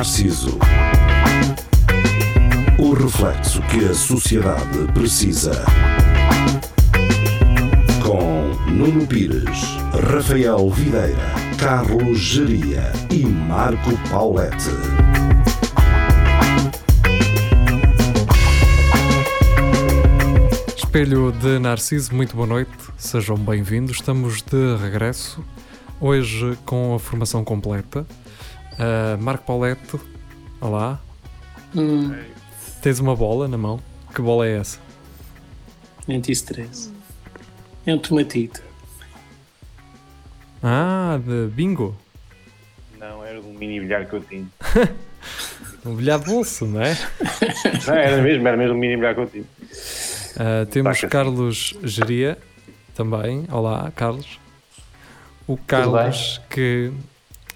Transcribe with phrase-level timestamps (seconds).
[0.00, 0.58] Narciso.
[2.78, 5.62] O reflexo que a sociedade precisa.
[8.02, 9.60] Com Nuno Pires,
[10.10, 14.70] Rafael Videira, Carlos Geria e Marco Paulette.
[20.78, 23.96] Espelho de Narciso, muito boa noite, sejam bem-vindos.
[23.96, 25.44] Estamos de regresso,
[26.00, 28.06] hoje com a formação completa.
[28.80, 30.00] Uh, Marco Paulette,
[30.58, 30.98] olá.
[31.76, 32.14] Hum,
[32.80, 33.78] Tens uma bola na mão?
[34.14, 34.78] Que bola é essa?
[36.08, 36.90] anti-stress.
[37.86, 38.62] É um tomatito.
[40.62, 41.94] Ah, de bingo.
[42.98, 44.46] Não, era de um mini bilhar que eu tinha.
[45.84, 46.94] Um bilhar de bolso, não é?
[47.86, 49.44] Não, era mesmo, era mesmo um mini bilhar que eu tinha.
[49.44, 51.00] Uh, temos.
[51.02, 52.36] Carlos Geria
[52.94, 53.46] também.
[53.50, 54.38] Olá, Carlos.
[55.46, 56.92] O Carlos que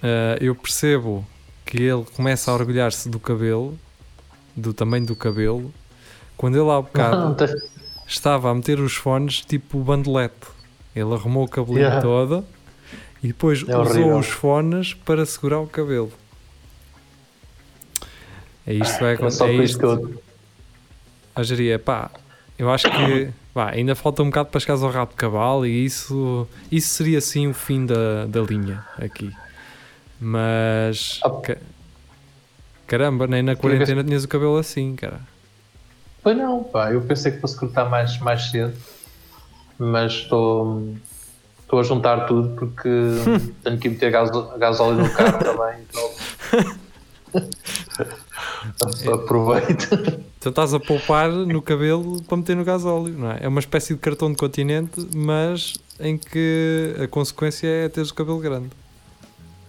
[0.04, 1.26] uh, eu percebo
[1.64, 3.76] que ele começa a orgulhar-se do cabelo,
[4.54, 5.72] do tamanho do cabelo,
[6.36, 7.36] quando ele há bocado
[8.06, 10.46] estava a meter os fones tipo bandolete.
[10.94, 12.00] Ele arrumou o cabelinho Yeah.
[12.02, 12.44] todo
[13.22, 14.18] e depois É usou horrível.
[14.18, 16.12] os fones para segurar o cabelo.
[18.66, 19.44] É isto que vai É acontecer.
[19.44, 19.82] É isto.
[19.82, 20.22] eu.
[21.34, 22.10] A geria, pá,
[22.58, 25.84] eu acho que pá, ainda falta um bocado para chegares ao rabo de cavalo e
[25.84, 29.32] isso, isso seria sim o fim da, da linha aqui.
[30.20, 31.30] Mas Ah.
[31.30, 31.56] ca-
[32.86, 35.20] caramba, nem na quarentena tinhas o cabelo assim, cara.
[36.22, 38.74] Pois não, pá, eu pensei que fosse cortar mais, mais cedo,
[39.78, 40.94] mas estou.
[41.60, 42.88] Estou a juntar tudo porque
[43.64, 45.82] tenho que ir meter gaso- gasóleo no carro também.
[45.82, 46.10] Então,
[49.14, 49.88] aproveito.
[50.38, 53.38] Então estás a poupar no cabelo para meter no gasóleo, não é?
[53.42, 58.14] É uma espécie de cartão de continente, mas em que a consequência é teres o
[58.14, 58.70] cabelo grande.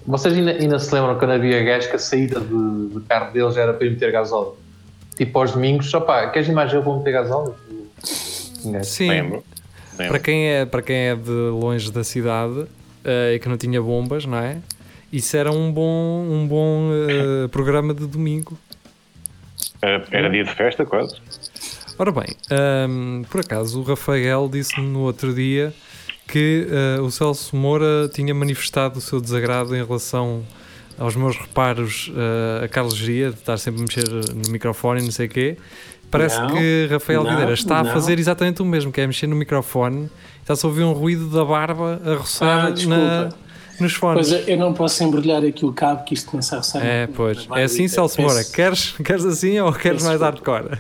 [0.08, 3.58] Vocês ainda, ainda se lembram quando havia gás que a saída de, de carro deles
[3.58, 4.56] era para ir meter gasóleo?
[5.16, 7.56] Tipo aos domingos, só pá, queres imagem eu vou meter gasóleo?
[8.84, 9.44] Sim, Lembro.
[9.98, 10.12] lembro.
[10.12, 12.66] Para quem é, para quem é de longe da cidade
[13.04, 14.58] eh, e que não tinha bombas, não é?
[15.12, 18.58] Isso era um bom, um bom eh, programa de domingo.
[19.82, 21.16] Era, era dia de festa, quase.
[21.98, 25.74] Ora bem, ahm, por acaso o Rafael disse-me no outro dia
[26.36, 30.44] que eh, o Celso Moura tinha manifestado o seu desagrado em relação
[31.00, 35.04] aos meus reparos eh, a Carlos Geria, de estar sempre a mexer no microfone e
[35.06, 35.58] não sei o quê.
[36.12, 37.94] Parece Não, que Rafael não, Videira está a não.
[37.94, 40.10] fazer exatamente o mesmo, que é mexer no microfone,
[40.42, 43.30] está-se a ouvir um ruído da barba a roçar Ah, na,
[43.80, 44.30] nos fones.
[44.30, 46.86] Pois é, eu não posso embrulhar aqui o cabo que isto começa a roçar.
[46.86, 47.48] É, pois.
[47.56, 47.88] É assim.
[47.88, 48.44] Celso Moura.
[48.44, 50.78] Queres, queres assim ou queres mais hardcore?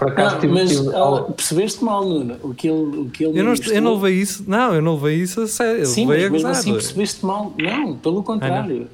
[0.00, 2.36] Por acaso Não, tive, mas tive- ah, percebeste mal, Nuno.
[2.42, 4.44] O que ele, o que ele Eu não, manifestou- eu não levei isso.
[4.48, 5.84] Não, eu não levei isso a sério.
[5.86, 6.50] Sim, mas a mesmo gozar.
[6.52, 7.52] assim percebeste mal.
[7.58, 8.88] Não, pelo contrário.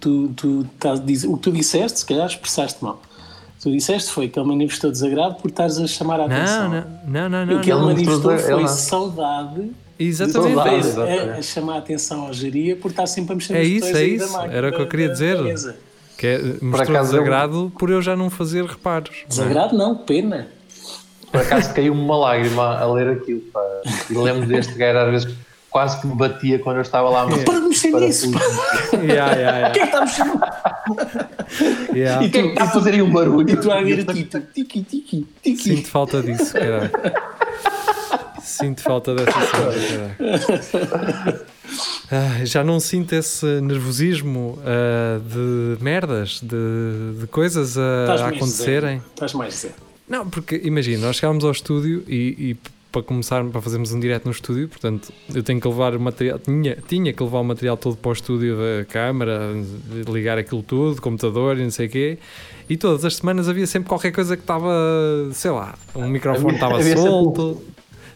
[0.00, 2.94] tu, tu estás a dizer- o que tu disseste, se calhar expressaste mal.
[2.94, 6.70] O que tu disseste foi que ele manifestou desagrado por estares a chamar a atenção.
[6.70, 7.56] Não, não, não, não, E não.
[7.58, 7.86] o que ele não.
[7.88, 7.94] não.
[7.94, 8.68] manifestou Ele foi não.
[8.68, 10.54] saudade Exatamente.
[10.54, 11.38] Saudade, é a, exatamente.
[11.38, 14.04] a chamar a atenção ao geria por estar sempre a mexer É nos isso, é
[14.04, 14.32] isso.
[14.32, 15.42] máquina, Era o que eu queria da dizer.
[15.42, 15.76] mesa.
[16.18, 19.10] Que é, mostrou acaso eu- desagrado por eu já não fazer reparos.
[19.24, 19.28] é?
[19.28, 20.48] Desagrado não, pena.
[21.30, 23.40] Por acaso caiu-me uma lágrima a ler aquilo.
[23.52, 23.60] Pá.
[24.10, 25.34] E lembro deste gajo às vezes
[25.70, 27.44] quase que me batia quando eu estava lá a mexer.
[27.44, 28.30] Para de mexer nisso.
[28.94, 30.34] Yeah, yeah, Quem é que está a mexer no...
[30.34, 31.88] yeah.
[31.94, 32.24] Yeah.
[32.26, 33.50] E quem está a fazer aí um barulho?
[33.50, 35.62] E tu a ver aqui, tiki, tiki, tiki.
[35.62, 36.90] Sinto falta disso, caralho.
[38.42, 41.40] Sinto falta dessa cena, caralho.
[42.10, 49.02] Ah, já não sinto esse nervosismo ah, de merdas, de, de coisas a, a acontecerem.
[49.14, 49.74] Estás mais zero.
[50.08, 52.56] Não, porque imagina, nós chegámos ao estúdio e, e
[52.90, 56.38] para começar, para fazermos um direto no estúdio, portanto, eu tenho que levar o material,
[56.38, 59.52] tinha, tinha que levar o material todo para o estúdio da câmara,
[60.08, 62.18] ligar aquilo tudo, computador e não sei o quê.
[62.68, 64.72] E todas as semanas havia sempre qualquer coisa que estava,
[65.32, 67.62] sei lá, um microfone estava sempre solto.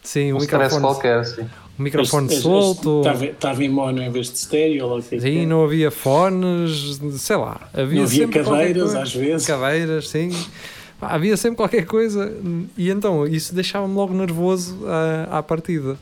[0.03, 1.47] Sim, um Um microfone, qualquer, assim.
[1.79, 2.99] Um microfone Este- este- solto.
[3.01, 4.87] Estava, estava em mono em vez de estéreo.
[4.87, 5.47] O é Sim, é.
[5.47, 7.61] não havia fones, sei lá.
[7.73, 9.47] Havia Não havia cadeiras, às vezes.
[9.47, 10.31] Cadeiras, sim.
[11.01, 12.33] Havia sempre qualquer coisa
[12.79, 15.97] e então isso deixava-me logo nervoso à, à partida.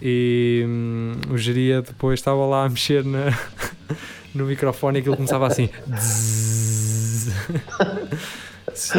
[0.00, 3.36] E hum, o geria depois estava lá a mexer na,
[4.34, 5.68] no microfone e aquilo começava assim.
[8.78, 8.98] Se,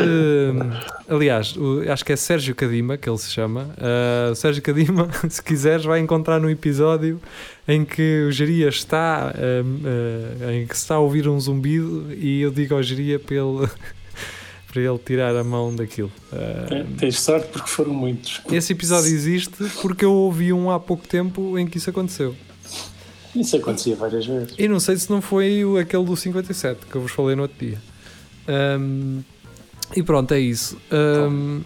[1.07, 3.69] aliás, o- acho que é Sérgio Cadima que ele se chama.
[3.77, 7.19] Ah, Sérgio Cadima, se quiseres, vai encontrar no episódio
[7.67, 9.33] em que o Geria está
[9.63, 13.35] hum, ah, em que está a ouvir um zumbido e eu digo ao Geria para
[13.35, 13.67] ele,
[14.71, 16.11] para ele tirar a mão daquilo.
[16.67, 18.41] Tem- Tens sorte porque foram muitos.
[18.51, 22.35] esse episódio existe porque eu ouvi um há pouco tempo em que isso aconteceu.
[23.35, 24.55] Isso acontecia várias vezes.
[24.57, 27.57] E não sei se não foi aquele do 57 que eu vos falei no outro
[27.65, 27.77] dia.
[28.47, 29.19] Ahm,
[29.95, 30.77] e pronto, é isso.
[30.91, 31.61] Ahm,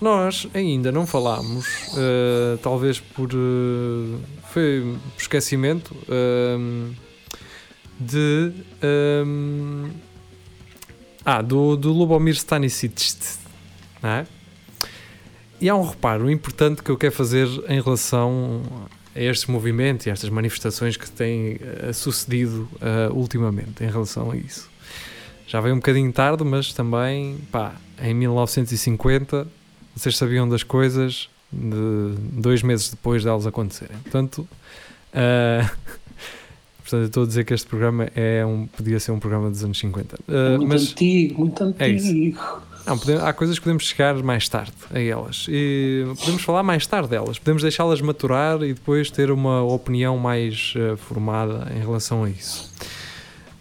[0.00, 3.30] nós ainda não falámos, ah, talvez por.
[3.32, 4.18] ah,
[4.52, 6.92] foi por esquecimento, ahm,
[7.98, 8.52] de.
[8.82, 9.90] ahm,
[11.24, 13.36] ah, do, do Lubomir Stanisic.
[14.02, 14.26] É?
[15.60, 18.62] E há um reparo importante que eu quero fazer em relação
[19.14, 24.30] a estes movimentos e a estas manifestações que têm eh, sucedido eh, ultimamente em relação
[24.30, 24.70] a isso.
[25.46, 29.46] Já veio um bocadinho tarde, mas também, pá, em 1950,
[29.94, 33.96] vocês sabiam das coisas de dois meses depois delas acontecerem.
[34.02, 34.46] Portanto,
[35.12, 35.64] eh,
[36.82, 39.62] portanto eu estou a dizer que este programa é um, podia ser um programa dos
[39.62, 40.18] anos 50.
[40.28, 42.08] Eh, muito mas antigo, muito é isso.
[42.08, 42.40] antigo.
[42.84, 45.46] não, podemos- há coisas que podemos chegar mais tarde a elas.
[45.48, 47.38] E podemos falar mais tarde delas.
[47.38, 52.68] Podemos deixá-las maturar e depois ter uma opinião mais eh, formada em relação a isso.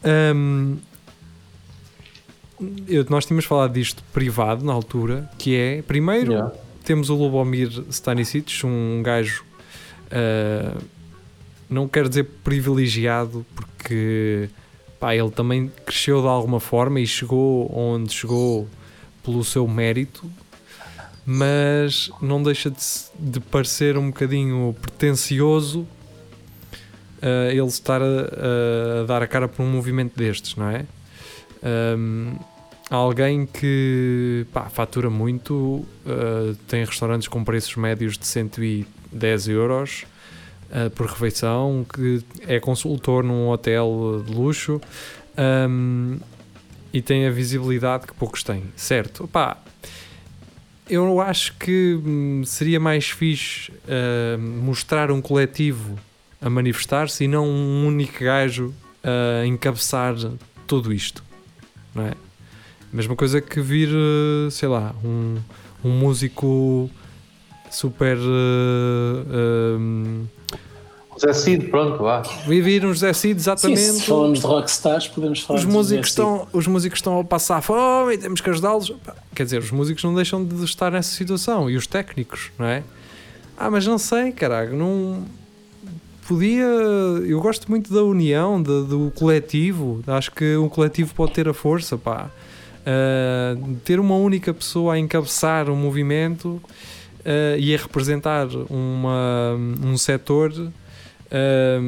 [0.03, 0.77] Ahm,
[2.87, 6.53] eu- nós tínhamos falado disto privado na altura, que é, primeiro, Yeah.
[6.83, 9.43] temos o Lubomir Stanisic, um gajo,
[10.11, 10.77] ah,
[11.69, 14.49] não quero dizer privilegiado, porque
[14.99, 18.67] pá, ele também cresceu de alguma forma e chegou onde chegou
[19.23, 20.29] pelo seu mérito,
[21.25, 22.77] mas não deixa de,
[23.19, 25.87] de parecer um bocadinho pretencioso
[27.21, 28.05] ah, ele estar a,
[29.01, 30.85] a dar a cara por um movimento destes, não é?
[31.65, 32.37] Ahm,
[32.91, 40.05] alguém que pá, fatura muito, ah, tem restaurantes com preços médios de 110 euros
[40.71, 44.79] ah, por refeição, que é consultor num hotel de luxo
[45.35, 46.17] ahm,
[46.93, 49.27] e tem a visibilidade que poucos têm, certo?
[49.27, 49.57] Pá,
[50.87, 55.97] eu acho que hum, seria mais fixe ah, mostrar um coletivo
[56.39, 58.71] a manifestar-se e não um único gajo
[59.03, 60.15] a encabeçar
[60.67, 61.23] tudo isto,
[61.95, 62.11] não é?
[62.93, 65.37] Mesma coisa que vir, eh, sei lá, um,
[65.83, 66.89] um músico
[67.71, 68.17] super.
[68.17, 70.25] eh, um,
[71.17, 72.21] José Cid, pronto, vá.
[72.45, 73.79] vir vir um José Cid, Sim, exatamente.
[73.81, 76.37] se falamos de rockstars, podemos falar os de músicos, José Cid.
[76.41, 78.93] estão, os músicos estão a passar fome e temos que ajudá-los.
[79.33, 82.83] Quer dizer, os músicos não deixam de estar nessa situação e os técnicos, não é?
[83.57, 85.23] Ah, mas não sei, caralho, não
[86.27, 86.63] podia.
[86.63, 90.01] Eu gosto muito da união, de- do coletivo.
[90.07, 92.29] Acho que um coletivo pode ter a força, pá.
[92.85, 96.61] Ah, ter uma única pessoa a encabeçar um movimento
[97.25, 100.51] ah, e a representar uma, um setor.
[101.31, 101.79] ah,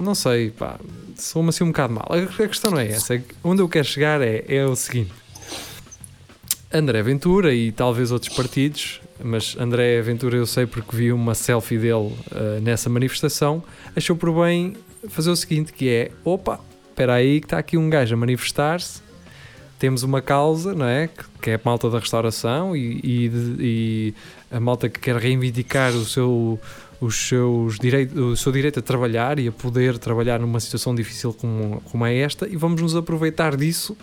[0.00, 0.78] não sei, pá,
[1.16, 2.06] sou-me assim um bocado mal.
[2.10, 3.14] A a questão não é essa.
[3.14, 5.12] é Onde eu quero chegar é, é o seguinte:
[6.72, 11.78] André Ventura e talvez outros partidos, mas André Ventura eu sei porque vi uma selfie
[11.78, 13.62] dele ah, nessa manifestação,
[13.94, 14.74] achou por bem
[15.08, 19.02] fazer o seguinte: que é opa, espera aí, que está aqui um gajo a manifestar-se.
[19.78, 21.08] Temos uma causa, não é?
[21.40, 24.14] Que- é a malta da restauração e, e e
[24.48, 26.60] a malta que quer reivindicar o seu,
[27.00, 31.32] os seus direitos, o seu direito a trabalhar e a poder trabalhar numa situação difícil
[31.34, 33.96] como, como é esta, e vamos nos aproveitar disso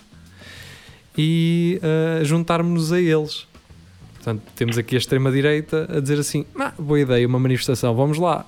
[1.21, 3.45] e ah, juntarmos-nos a eles.
[4.13, 8.46] Portanto, temos aqui a extrema-direita a dizer assim: ah, boa ideia, uma manifestação, vamos lá.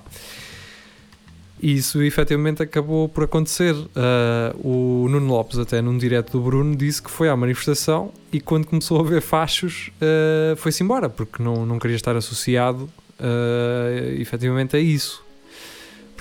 [1.60, 3.74] E isso efetivamente acabou por acontecer.
[3.94, 8.40] Ah, o Nuno Lopes, até num direto do Bruno, disse que foi à manifestação e
[8.40, 12.88] quando começou a ver fachos ah, foi-se embora, porque não, não queria estar associado
[13.20, 15.21] ah, efetivamente a isso.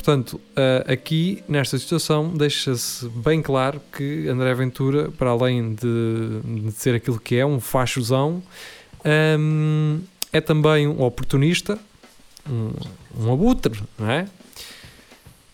[0.04, 6.72] Portanto, ah, aqui nesta situação deixa-se bem claro que André Ventura, para além de, de
[6.72, 8.42] ser aquilo que é, um fachozão,
[9.40, 10.00] hum,
[10.34, 11.78] é também um oportunista,
[12.50, 12.72] um,
[13.16, 14.28] um abutre, não é?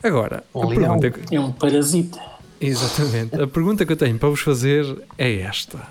[0.02, 2.18] Agora, a pergunta que- É um parasita.
[2.62, 3.36] Exatamente.
[3.42, 4.86] A pergunta que eu tenho para vos fazer
[5.18, 5.86] é esta: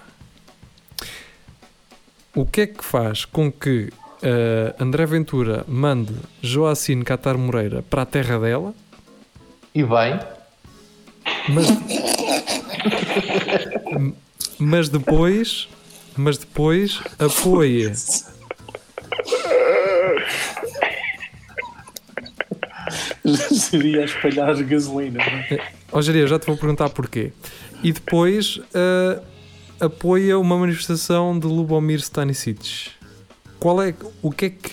[2.35, 3.93] O que é que faz com que
[4.23, 8.75] eh, André Ventura mande Joacine Catar Moreira para a terra dela,
[9.75, 10.19] E bem,
[11.49, 11.67] mas,
[14.59, 15.69] mas depois,
[16.17, 17.93] mas depois apoia
[23.53, 25.19] Seria a espalhar gasolina.
[25.25, 25.69] não é?
[25.93, 27.33] Ó Jeria, já te vou perguntar porquê.
[27.83, 29.21] E depois eh,
[29.81, 32.91] apoia uma manifestação de Lubomir Stanisic.
[33.67, 33.93] Qual é
[34.23, 34.71] o que é que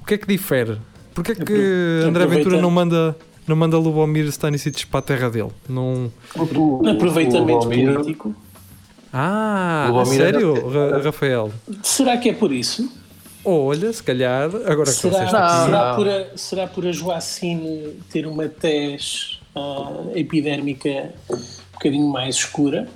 [0.00, 0.78] o que é que difere?
[1.14, 3.14] Porquê é que Apro- André Ventura não manda
[3.46, 5.50] não manda Lubomir Stanisic para a terra dele?
[5.68, 8.34] Não Um aproveitamento o Lubomir- político.
[9.12, 11.52] Ah, Lubomir sério, ainda- Ra- Rafael?
[11.82, 12.90] Será que é por isso?
[13.44, 15.28] olha, se calhar, agora que Será, Não,
[15.66, 21.36] será, por a, será por a Joacine ter uma tez ah, epidérmica um
[21.74, 22.88] bocadinho mais escura?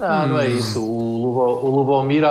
[0.00, 0.56] Não, não é Hum.
[0.58, 0.80] isso.
[0.82, 2.24] O, Lubo, o Lubomir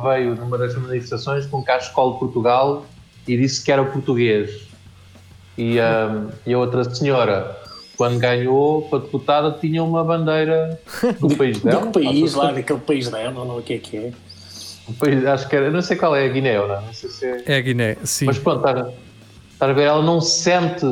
[0.00, 2.86] veio numa das manifestações com um cachecol de Portugal
[3.26, 4.62] e disse que era português.
[5.58, 7.56] E, ahm, e a outra senhora,
[7.96, 10.80] quando ganhou para deputada, tinha uma bandeira
[11.20, 11.86] do país De dela.
[11.86, 14.12] que país, lá daquele país dela, ou não, o que é que é?
[14.88, 17.08] um país- acho que era, não sei qual é a Guiné, ou não, não sei
[17.10, 17.42] se é.
[17.46, 18.24] É a Guiné, sim.
[18.26, 18.88] Mas pronto, estar,
[19.52, 20.84] estar a ver, ela não sente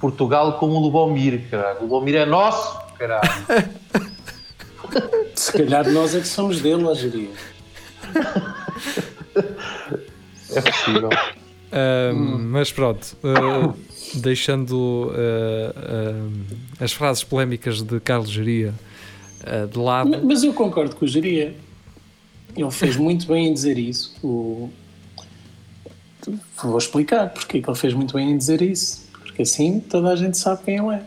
[0.00, 1.78] Portugal como o Lubomir, caralho.
[1.80, 3.28] O Lubomir é nosso, caralho.
[5.34, 7.28] Se calhar nós é que somos dele, ó Jeria.
[10.50, 11.10] É possível.
[11.72, 13.74] Ahm, Mas pronto, ah,
[14.14, 16.28] deixando ah,
[16.84, 18.72] as frases polémicas de Carlos Geria
[19.44, 21.54] ah, de lado, Ma- Mas eu concordo com o Jeria.
[22.56, 24.14] Ele fez muito bem em dizer isso.
[24.22, 24.70] O...
[26.62, 29.08] Vou explicar porque é que ele fez muito bem em dizer isso.
[29.18, 31.02] Porque assim toda a gente sabe quem ele é.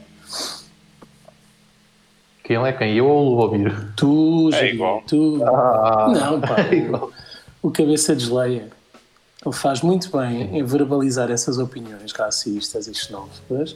[2.47, 2.95] Quem é quem?
[2.95, 3.75] Eu ou o Lubomir?
[3.97, 5.03] Tu, É igual.
[5.05, 5.43] tu.
[5.43, 6.61] Ah, Não, pá.
[6.71, 7.11] é igual.
[7.61, 8.69] o cabeça desleia.
[9.45, 13.75] Ele faz muito bem em verbalizar essas opiniões racistas e xenófobas,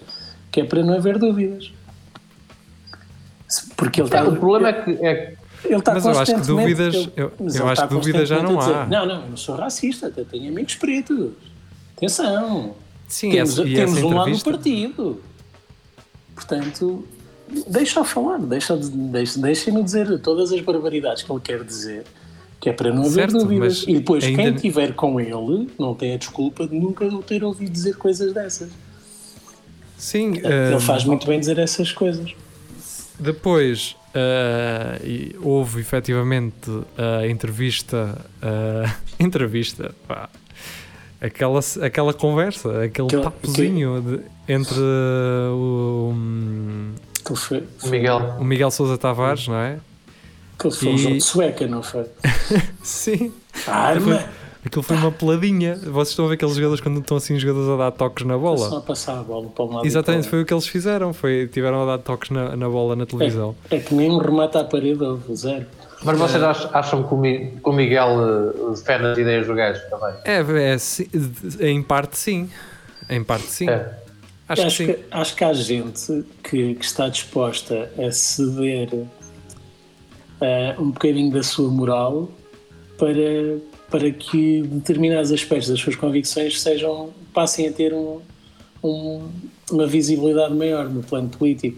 [0.50, 1.74] que é para não haver dúvidas.
[3.75, 4.24] Porque ele está.
[4.24, 7.32] O problema é que, é que Ele está Mas eu acho que dúvidas- ele- eu-
[7.38, 8.62] eu acho está que dúvidas já não há.
[8.63, 11.34] dizer, Não, não, eu não sou racista, até tenho amigos pretos.
[11.98, 12.74] Atenção.
[13.08, 15.22] sim, temos essa, temos essa um lado no entrevista, partido.
[16.34, 17.08] Portanto,
[17.67, 22.03] deixa-o falar, deixa, deixa, deixem-no dizer todas as barbaridades que ele quer dizer,
[22.60, 23.84] que é para não haver Certo, dúvidas.
[23.88, 27.43] E depois, ainda- quem estiver com ele, não tem a desculpa de nunca o ter
[27.43, 28.70] ouvido dizer coisas dessas.
[29.98, 32.34] sim, Ele ah, faz muito bem dizer essas coisas.
[33.20, 33.96] Depois
[35.03, 40.29] e houve efetivamente a entrevista, ah, entrevista, pá,
[41.22, 46.13] aquela, aquela conversa, aquele Aquele- papozinho de- entre o,
[47.24, 48.36] Que ele foi, o Miguel.
[48.40, 49.78] o Miguel Sousa Tavares, não é?
[50.60, 52.06] que ele foi um E- jogo de sueca, não foi?
[52.84, 53.32] Sim,
[53.68, 54.24] Arma!
[54.63, 55.75] aquilo foi uma peladinha.
[55.75, 58.36] Vocês estão a ver aqueles jogadores quando estão assim, os jogadores a dar toques na
[58.36, 58.78] Só bola?
[58.78, 61.13] a passar a bola para um lado Exatamente, foi o que eles fizeram.
[61.13, 63.48] Foi, tiveram a dar toques na, na bola na televisão.
[63.50, 63.75] outro.
[63.75, 65.66] É que nem um remate à parede houve, zero.
[66.04, 70.13] Mas vocês ach- acham que o, Miguel eh, defende as ideias do gajo também?
[70.25, 71.08] É, é, sim,
[71.60, 72.50] em parte sim.
[73.10, 73.68] Em parte sim.
[73.70, 73.98] É.
[74.51, 78.89] Acho, Acho, que que, acho que há gente que, que está disposta a ceder
[80.41, 82.29] eh, um bocadinho da sua moral
[82.98, 83.58] para,
[83.89, 88.20] para que determinados aspectos das suas convicções sejam, passem a ter um,
[88.84, 89.29] um-
[89.72, 91.77] uma visibilidade maior no plano político.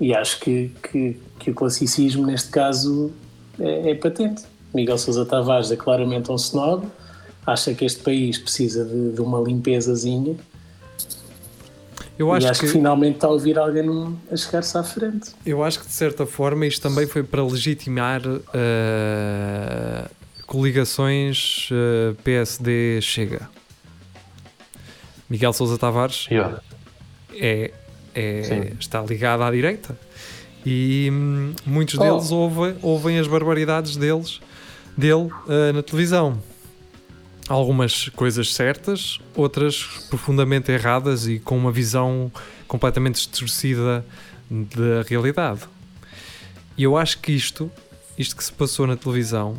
[0.00, 3.12] E acho que, que, que o classicismo, neste caso,
[3.58, 4.42] é, é patente.
[4.74, 6.86] Miguel Sousa Tavares é claramente um snob,
[7.46, 10.36] acha que este país precisa de, de uma limpezazinha
[12.18, 15.30] Eu e acho, acho que, que, finalmente está a ouvir alguém a chegar-se à frente.
[15.46, 18.20] eu acho que de certa forma isto também foi para legitimar
[18.54, 20.04] eh,
[20.46, 23.48] coligações eh, PSD-Chega.
[25.28, 26.60] Miguel Sousa Tavares Pior.
[27.34, 27.70] é,
[28.14, 29.98] é- está ligado à direita
[30.66, 32.02] e hum, muitos Oh.
[32.02, 34.40] deles ouvem, ouvem as barbaridades deles,
[34.96, 36.38] dele ah, na televisão.
[37.48, 42.30] Algumas coisas certas, outras profundamente erradas e com uma visão
[42.68, 44.04] completamente distorcida
[44.50, 45.60] da realidade.
[46.76, 47.70] E eu acho que isto,
[48.16, 49.56] isto que se passou na televisão,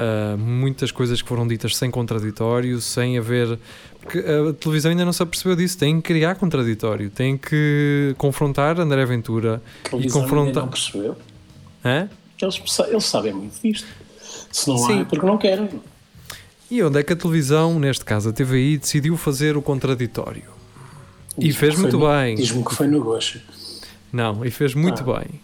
[0.00, 3.58] ah, muitas coisas que foram ditas sem contraditório, sem haver.
[4.00, 8.80] Porque a televisão ainda não se apercebeu disso, tem que criar contraditório, tem que confrontar
[8.80, 9.62] André Ventura
[9.98, 10.62] e confrontar.
[10.62, 11.16] não percebeu.
[11.84, 12.08] Hã?
[12.40, 13.86] Eles, eles sabem muito disto.
[14.50, 14.98] Se não Sim.
[14.98, 15.68] há, é porque não querem.
[16.70, 20.44] E onde é que a televisão, neste caso a TVI, decidiu fazer o contraditório?
[21.38, 22.34] E fez muito no- bem.
[22.36, 23.40] Diz-me que foi no Gosto,
[24.12, 25.18] Não, e fez muito Ah.
[25.20, 25.40] bem.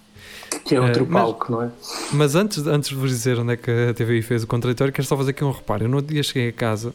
[0.65, 1.71] que é outro mas- palco, não é?
[2.13, 4.93] Mas antes, de- antes de vos dizer onde é que a TVI fez o contraditório,
[4.93, 5.85] quero só fazer aqui um reparo.
[5.85, 6.93] Eu no outro dia cheguei a casa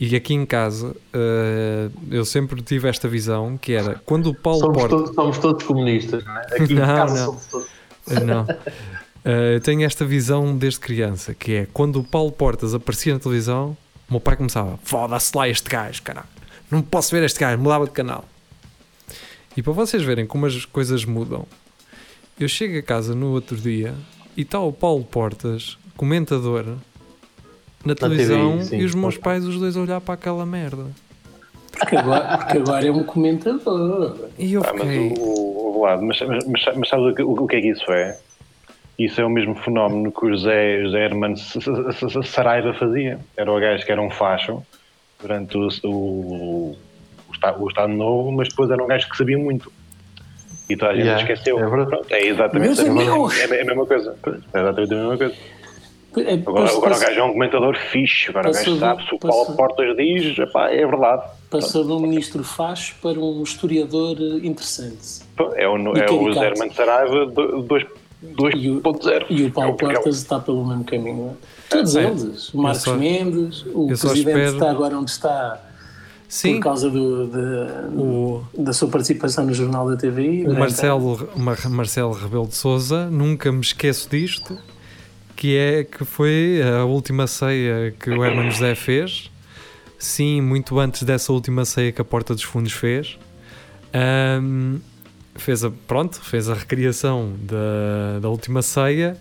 [0.00, 4.60] e aqui em casa eh, eu sempre tive esta visão que era quando o Paulo
[4.60, 4.96] Somos, Porta.
[4.96, 6.40] todos, somos todos comunistas, não é?
[6.60, 7.24] Aqui em Não, casa não.
[7.26, 7.68] somos todos.
[8.24, 8.46] Não.
[9.54, 13.76] Eu tenho esta visão desde criança, que é quando o Paulo Portas aparecia na televisão,
[14.08, 16.28] o meu pai começava: foda-se lá este gajo, caralho.
[16.70, 18.24] Não posso ver este gajo, mudava de canal.
[19.56, 21.44] E para vocês verem como as coisas mudam,
[22.38, 23.94] eu chego a casa no outro dia
[24.36, 26.64] e está o Paulo Portas, comentador,
[27.84, 30.86] na televisão, sim, e os meus pais, os dois, a olhar para aquela merda.
[31.72, 34.28] Porque agora, porque agora é um comentador.
[34.38, 35.14] E eu Ah, mas fiquei.
[35.18, 37.68] o, o, o mas, mas, mas, mas sabes o que, o, o que é que
[37.70, 38.18] isso é?
[38.98, 41.36] Isso é o mesmo fenómeno que o José, José Hermano
[42.24, 43.18] Saraiva fazia.
[43.36, 44.62] Era o gajo que era um facho
[45.20, 46.76] durante o, o,
[47.28, 49.70] o, Estado, o Estado Novo, mas depois era um gajo que sabia muito.
[50.68, 51.58] E toda a gente Yeah, esqueceu.
[51.58, 51.90] é verdade.
[51.90, 53.38] Pronto, é exatamente a mesma, amigos!
[53.38, 54.16] é a mesma coisa.
[54.54, 55.34] É exatamente a mesma coisa.
[56.18, 59.14] É, Agora, agora o gajo é um comentador fixe, agora o gajo Passou- sabe se
[59.14, 61.22] o Paulo Portas diz, epá, é verdade.
[61.50, 65.20] Passou de um ministro facho para um historiador interessante.
[65.36, 69.26] Pô, É o, E é o Hermano Saraiva do- dois- E o, 2.0.
[69.30, 71.36] e o Paulo É é o- Portas está pelo mesmo caminho.
[71.42, 71.46] é?
[71.68, 72.52] Todos É, eles.
[72.54, 75.60] O Marcos só- Mendes, o presidente espero- está agora onde está
[76.28, 80.46] Sim, por causa do, de- o, da sua participação no Jornal da TVI.
[80.46, 80.54] o?
[80.54, 84.56] Marcelo, Mar- Marcelo Rebelo de Souza, nunca me esqueço disto,
[85.34, 89.30] que é que foi a última ceia que o Hermano José fez.
[89.98, 93.18] Sim, muito antes dessa última ceia que a Porta dos Fundos fez.
[93.92, 94.78] Ahm,
[95.40, 99.16] fez a, pronto, fez a recriação da, da última ceia.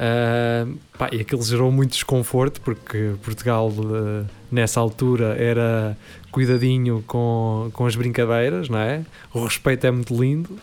[0.00, 5.94] Ahm, pá, e aquilo gerou muito desconforto porque Portugal eh, nessa altura era
[6.30, 9.04] cuidadinho com, com as brincadeiras, não é?
[9.34, 10.58] O respeito é muito lindo.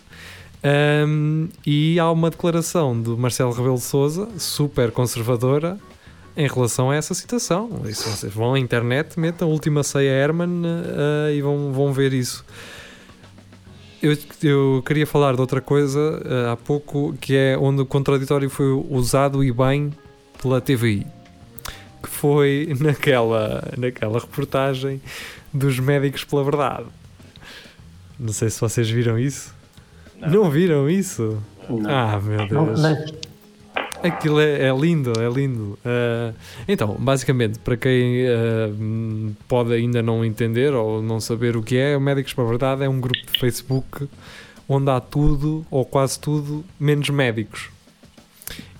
[0.63, 5.77] Ahm, e há uma declaração do Marcelo Rebelo Souza, super conservadora,
[6.35, 7.69] em relação a essa situação.
[7.93, 12.11] Se vocês vão à internet, metam a última ceia Herman eh, e vão, vão ver
[12.11, 12.43] isso.
[14.01, 18.49] Eu, eu queria falar de outra coisa eh, há pouco, que é onde o contraditório
[18.49, 19.91] foi usado e bem
[20.41, 21.05] pela TVI,
[22.03, 25.01] que foi naquela, naquela reportagem
[25.51, 26.85] dos médicos pela verdade.
[28.19, 29.53] Não sei se vocês viram isso.
[30.19, 31.41] Não, viram isso?
[31.69, 31.89] Não.
[31.89, 32.81] Ah, meu Não, Deus.
[32.81, 33.26] nem-
[34.03, 35.77] Aquilo é, é lindo, é lindo.
[35.83, 36.33] Ah,
[36.67, 38.25] então, basicamente, para quem
[38.79, 42.47] hum, pode ainda não entender ou não saber o que é, o Médicos para a
[42.47, 44.07] Verdade é um grupo de Facebook
[44.69, 47.69] onde há tudo, ou quase tudo, menos médicos.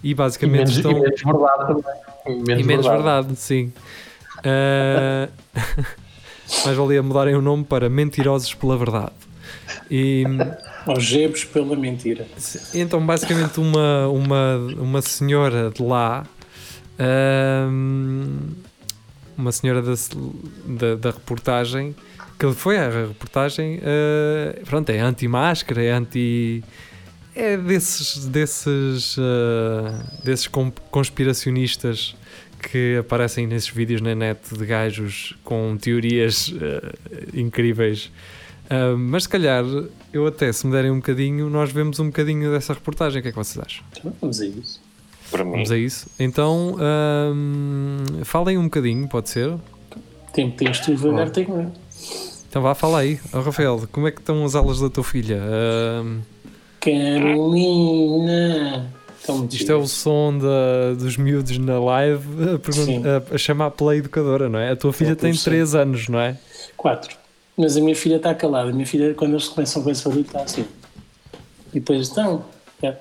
[0.03, 0.91] E E basicamente menos, estão.
[0.91, 2.59] e menos verdade também.
[2.59, 3.71] E menos verdade, sim.
[4.45, 5.27] Ah,
[6.63, 9.11] mas valia mudarem o nome para Mentirosos pela Verdade.
[9.89, 10.23] E.
[10.87, 12.27] Aos gebos pela mentira.
[12.73, 16.25] Então, basicamente, uma, uma, uma senhora de lá,
[19.37, 19.93] uma senhora da,
[20.65, 21.95] da, da reportagem,
[22.39, 26.63] que foi a reportagem, ah, pronto, é anti-máscara, é anti.
[27.35, 30.47] É desses, desses, ah, desses
[30.89, 32.15] conspiracionistas
[32.59, 36.93] que aparecem nesses vídeos na net de gajos com teorias ah,
[37.33, 38.11] incríveis.
[38.69, 39.63] Ah, mas se calhar,
[40.13, 43.19] eu até, se me derem um bocadinho, nós vemos um bocadinho dessa reportagem.
[43.19, 43.83] O que é que vocês acham?
[44.21, 44.81] Vamos a isso.
[45.31, 46.07] Para mim, Vamos a isso?
[46.19, 49.53] Então, ahm, falem um bocadinho, pode ser?
[50.33, 51.71] Tempo tens tu, devagar tenho eu.
[52.49, 53.19] Então vá, fala aí.
[53.33, 55.41] Ó, Rafael, como é que estão as aulas da tua filha?
[55.41, 56.19] Ahm,
[56.79, 58.85] Carolina.
[59.51, 62.23] Isto é o som da- dos miúdos na live
[62.55, 63.03] a, pergun- Sim.
[63.05, 64.71] a- a chamar pela educadora, não é?
[64.71, 65.49] A tua filha tem professor.
[65.49, 66.37] 3 anos, não é?
[66.77, 67.17] Quatro.
[67.57, 68.69] Mas a minha filha está calada.
[68.69, 70.65] A minha filha, quando eles começam com esse barulho, está assim.
[71.73, 72.45] E depois estão.
[72.81, 72.95] É,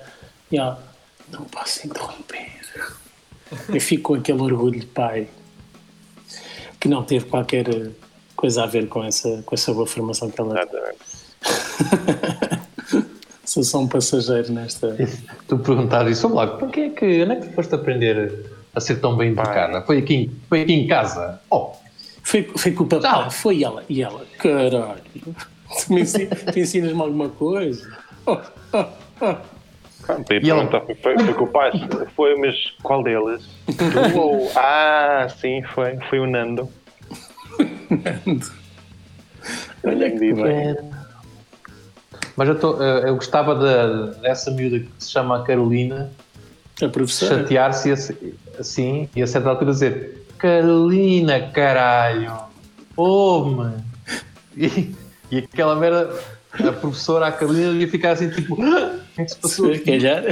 [0.51, 0.83] e ela,
[1.31, 2.47] não posso interromper.
[3.69, 5.27] Eu fico com aquele orgulho de pai
[6.79, 7.65] que não teve qualquer
[8.35, 10.97] coisa a ver com essa, com essa boa formação que ela exatamente.
[13.45, 14.97] Sou só um passageiro nesta.
[15.47, 18.81] Tu perguntares isso, lá, para que é que, onde é que tu foste aprender a
[18.81, 19.81] ser tão bem educada?
[19.83, 21.39] Foi aqui, em- foi aqui em casa?
[21.49, 21.71] Oh,
[22.27, 23.31] Foi, foi com o papai, Não.
[23.31, 23.85] foi ela.
[23.87, 27.89] E ela, caralho, tu me ensi- tu ensinas-me alguma coisa?
[28.25, 28.37] Oh,
[28.73, 28.85] oh,
[29.21, 29.35] oh.
[30.05, 30.69] Pronto, e ela-
[31.01, 31.71] foi, foi com o pai,
[32.17, 33.47] foi, mas qual deles?
[33.65, 33.73] Tu
[34.19, 34.51] ou...
[34.57, 36.69] Ah, sim, foi, foi o Nando.
[39.85, 40.75] Olha que bem.
[42.35, 46.11] mas eu, tô, eh, eu gostava da- dessa miúda que se chama Carolina
[46.81, 47.39] A professora.
[47.39, 47.91] chatear-se
[48.59, 52.33] assim e a certa altura dizer Carolina, caralho,
[52.95, 53.83] ouve-me.
[54.55, 54.95] E,
[55.31, 56.19] e aquela merda,
[56.53, 59.73] a professora, a Carolina, ia ficar assim tipo: "Ah, o que é que se passou?
[59.73, 60.23] Se calhar.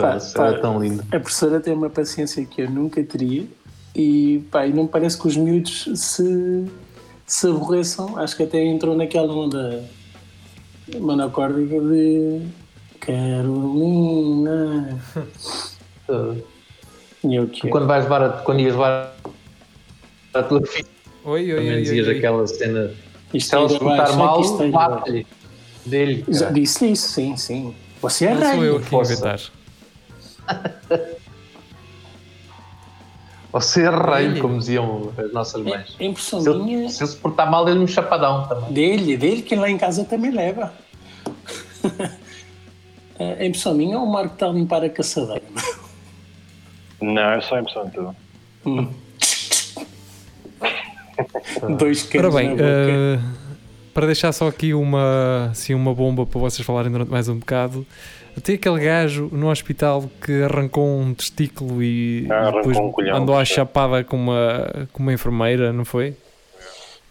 [0.00, 1.02] Pá, pá, era tão lindo.
[1.12, 3.46] A professora tem uma paciência que eu nunca teria
[3.94, 6.66] e, pá, e não parece que os miúdos se,
[7.26, 8.18] se aborreçam.
[8.18, 9.84] Acho que até entrou naquela onda
[10.98, 12.42] monocórdica de
[13.00, 14.98] Carolina.
[17.24, 19.14] E eu que quando, vais levar a, quando ias levar
[20.34, 20.86] a tua filha,
[21.24, 21.82] Oi, oi, também oi.
[21.82, 22.90] dizias oi, aquela cena:
[23.32, 25.26] isto se ela só mal, bate-lhe
[25.86, 26.24] dele.
[26.52, 27.74] Disse isso, sim, sim.
[28.02, 28.86] Você é Não sou eu rei.
[28.86, 29.40] aqui inventar.
[33.52, 34.40] Você é rei, Ele.
[34.40, 35.94] como diziam as nossas mães.
[36.00, 38.72] É impressão Se minha ele, se ele se portar mal, dê-lhe um chapadão também.
[38.72, 40.72] dele, dele que lá em casa também leva.
[43.18, 45.44] A impressão minha ou o Marco está a limpar a caçadeira?
[47.12, 48.14] Não, é só a impressão tua.
[51.78, 52.64] Dois Ora canos bem, na boca.
[52.64, 53.18] eh,
[53.92, 57.86] para deixar só aqui uma, assim, uma bomba para vocês falarem durante mais um bocado,
[58.42, 63.36] tem aquele gajo no hospital que arrancou um testículo e Ah, depois um colhão, andou
[63.36, 66.16] à chapada com uma, com uma enfermeira, não foi?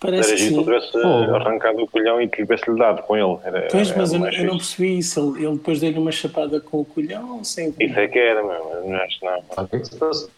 [0.03, 1.35] Parece Era que giro se tivesse Pô.
[1.35, 3.37] arrancado o colhão e tivesse-lhe dado com ele.
[3.45, 5.33] Era, Pois, era mas eu, eu não percebi isso.
[5.37, 7.73] Ele, ele depois deu-lhe uma chapada com o colhão sem.
[7.79, 8.69] Isso é que era, meu.
[8.73, 9.63] mas Não acho não.
[9.63, 10.29] O que é que se passa?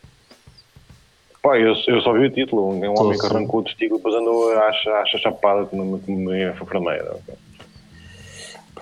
[1.41, 2.69] Pá, eu, eu só vi o título.
[2.73, 6.13] Um homem que arrancou o testículo depois andou a acha, acha chapada com uma, com
[6.15, 7.17] uma enfermeira.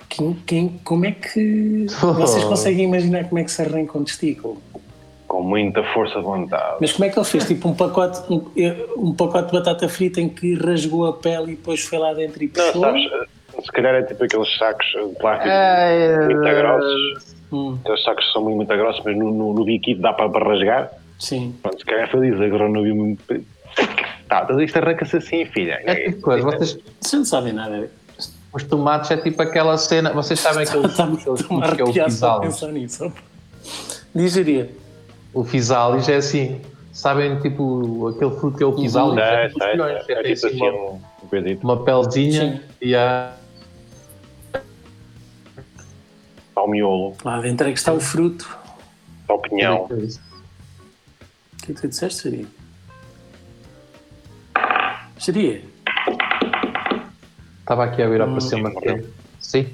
[0.08, 1.86] Quem, quem- como é que.
[2.18, 4.62] Vocês conseguem imaginar como é que se arranca um testículo?
[5.34, 6.76] Com muita força de vontade.
[6.80, 7.44] Mas como é que ele fez?
[7.44, 8.44] Tipo um pacote, um,
[8.96, 12.40] um pacote de batata frita em que rasgou a pele e depois foi lá dentro
[12.44, 12.80] e Não, puxou?
[12.82, 13.02] sabes,
[13.64, 17.34] se calhar é tipo aqueles sacos de plástico É, muito grossos.
[17.52, 20.48] Hum, Aqueles sacos são muito, muito grossos, mas no, no, no biquíni dá para, para
[20.48, 20.90] rasgar.
[21.18, 21.52] sim.
[21.60, 22.40] Pronto, se calhar foi isso.
[22.40, 23.24] Agora não vi muito.
[24.28, 25.80] Tá, mas isto arranca-se assim, filha.
[25.84, 27.90] É tipo coisa, vocês, Vocês não sabem nada.
[28.52, 32.36] os tomates é tipo aquela cena, vocês sabem Está-me a fruto que é arrepiar só
[32.36, 33.12] a pensar nisso.
[34.14, 34.70] Digeria.
[35.34, 39.14] O fisalis é assim, sabem tipo aquele fruto que é o fisalis?
[39.52, 41.00] Sei, é, é, É tipo assim assim uma, um
[41.32, 42.60] um uma pelezinha Sim.
[42.80, 43.32] e há
[46.48, 48.48] Está o miolo, Lá dentro é que está o fruto.
[49.22, 49.84] está o pinhão.
[49.86, 52.46] O que é que tu disseste, Seria?
[55.18, 55.62] Seria?
[57.60, 58.32] Estava aqui a virar Hum.
[58.32, 58.70] para cima
[59.40, 59.68] Sim,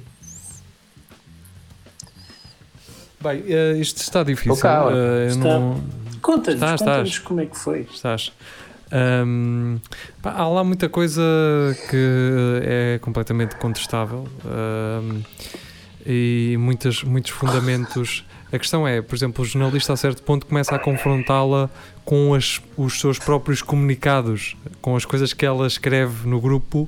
[3.21, 4.67] Bem, eh, isto está difícil.
[4.69, 4.95] Olha.
[4.95, 5.39] eh, Está.
[5.59, 5.81] não-
[6.21, 7.87] Conta-nos, conta-nos como é que foi.
[7.91, 8.31] Estás.
[8.91, 9.77] Ahm,
[10.21, 11.21] pá, há lá muita coisa
[11.89, 15.21] que é completamente contestável ahm,
[16.05, 18.23] e muitas, muitos fundamentos.
[18.51, 21.69] A questão é, por exemplo, o jornalista a certo ponto começa a confrontá-la
[22.03, 26.87] com as- os seus próprios comunicados, com as coisas que ela escreve no grupo,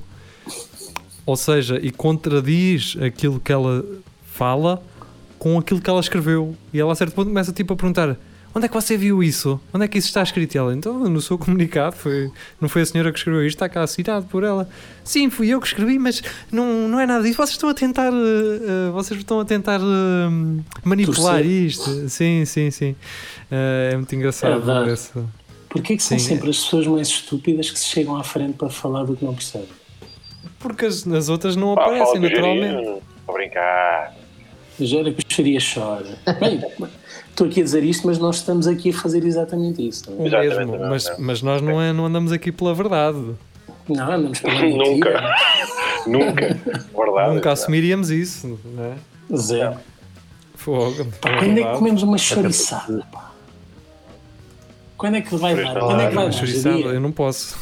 [1.26, 3.82] ou seja, e contradiz aquilo que ela
[4.30, 4.80] fala
[5.44, 6.56] com aquilo que ela escreveu.
[6.72, 8.16] E ela a certo ponto começa tipo a perguntar:
[8.54, 9.60] onde é que você viu isso?
[9.74, 10.54] Onde é que isso está escrito?
[10.54, 13.68] E ela, então, no seu comunicado, foi, não foi a senhora que escreveu isto, está
[13.68, 14.66] cá assinado por ela.
[15.04, 17.36] Sim, fui eu que escrevi, mas não, não é nada disso.
[17.36, 21.46] Vocês estão a tentar, eh, vocês estão a tentar eh, manipular Torcer.
[21.46, 22.08] isto.
[22.08, 22.96] Sim, sim, sim.
[23.50, 24.62] Eh, é muito engraçado.
[24.70, 25.24] É
[25.68, 26.24] Porquê que são Sim.
[26.24, 29.34] sempre as pessoas mais estúpidas que se chegam à frente para falar do que não
[29.34, 29.68] percebem?
[30.60, 32.74] Porque as, as outras não Pá, aparecem naturalmente.
[32.74, 34.23] Jeirinho, Vou brincar.
[34.80, 36.18] Já era que o Xaria chora.
[36.40, 36.62] Bem,
[37.30, 40.10] estou aqui a dizer isto, mas nós estamos aqui a fazer exatamente isso.
[40.10, 40.26] Não, é?
[40.26, 41.16] Exatamente, mesmo, não, mas, não.
[41.20, 43.18] mas nós não, é, não andamos aqui pela verdade.
[43.88, 44.82] não andamos pela Nunca.
[45.10, 45.34] mentira.
[46.06, 46.60] Nunca.
[46.96, 47.34] Verdade.
[47.34, 48.94] Nunca assumiríamos isso, não é?
[49.36, 49.76] Zero.
[50.56, 51.06] Fogo.
[51.20, 53.06] Pá, quando é que comemos uma chouriçada?
[53.12, 53.30] pá?
[54.96, 55.78] Quando é que vai dar?
[55.78, 56.94] Quando é que vai Uma dar?
[56.94, 57.56] eu não posso.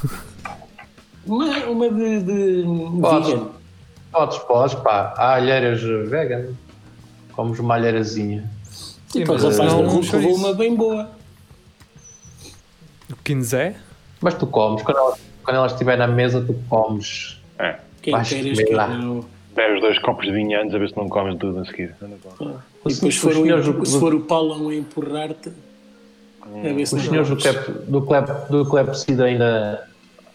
[1.27, 2.65] Uma, uma de, de
[3.01, 3.29] Podes.
[3.31, 3.47] vegan.
[4.13, 5.15] Podes, podes, pá.
[5.17, 6.49] Há alheiras vegan.
[7.33, 8.49] Comes uma alheirazinha.
[9.15, 11.11] E depois mas o rapaz não um levou uma bem boa.
[13.11, 13.75] O Quinzé?
[14.21, 17.39] Mas tu comes, quando ela, quando ela estiver na mesa, tu comes.
[17.59, 17.77] É.
[18.01, 18.89] Quem Vais queiras que lá.
[18.89, 19.25] não.
[19.55, 21.95] Bebes dois copos de vinho antes a ver se não comes tudo a seguir.
[22.39, 25.51] Com- E depois, se for, o, se for o Paulão a empurrar-te,
[26.41, 27.37] a ver se Os senhores do.
[27.37, 29.89] Clep, do, Clep, do Clepsida ainda,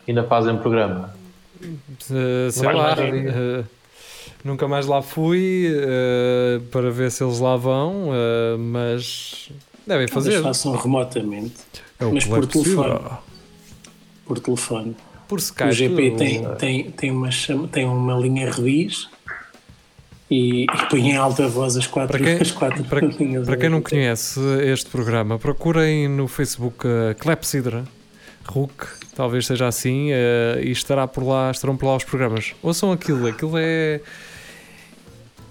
[0.08, 1.16] ainda fazem programa.
[1.60, 2.94] Uh, sei lá.
[2.94, 3.66] uh,
[4.48, 9.50] nunca mais lá fui uh, para ver se eles lá vão, uh, mas
[9.86, 10.42] devem Talvez fazer.
[10.44, 11.54] façam remotamente,
[12.00, 13.00] É mas por é telefone.
[14.26, 14.96] por telefone.
[15.28, 15.70] Por Skype.
[15.70, 19.10] o GP tem, tem, tem, uma, chama- tem uma linha revis
[20.32, 23.46] e, e põe em alta voz as quatro, Para quem, as quatro para, linhas.
[23.46, 27.84] para quem não conhece este programa, procurem no Facebook uh, Clepsidra,
[28.46, 32.54] Rook, talvez seja assim, uh, e estará por lá, estarão por lá os programas.
[32.64, 34.00] Ouçam aquilo, aquilo é.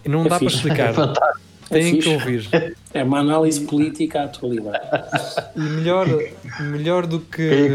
[0.06, 0.56] Não É dá para fixe.
[0.56, 0.90] explicar.
[0.90, 1.74] É.
[1.74, 2.14] Têm que fixe.
[2.14, 2.76] ouvir.
[2.94, 4.78] É uma análise política à atualidade.
[5.56, 6.06] E melhor,
[6.60, 7.68] melhor do Quem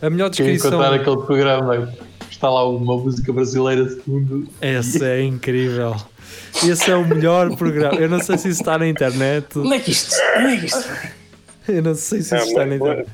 [0.00, 0.70] A melhor quem descrição.
[0.70, 1.92] encontrar aquele programa
[2.30, 4.46] está lá uma música brasileira de fundo.
[4.60, 5.96] Esse é incrível.
[6.62, 7.96] Esse é o melhor programa.
[7.98, 9.58] Eu não sei se isso está na internet.
[9.58, 10.14] Onde é que isto?
[10.36, 10.88] Onde é que isto?
[11.66, 13.08] Eu não sei se É, isso está na internet.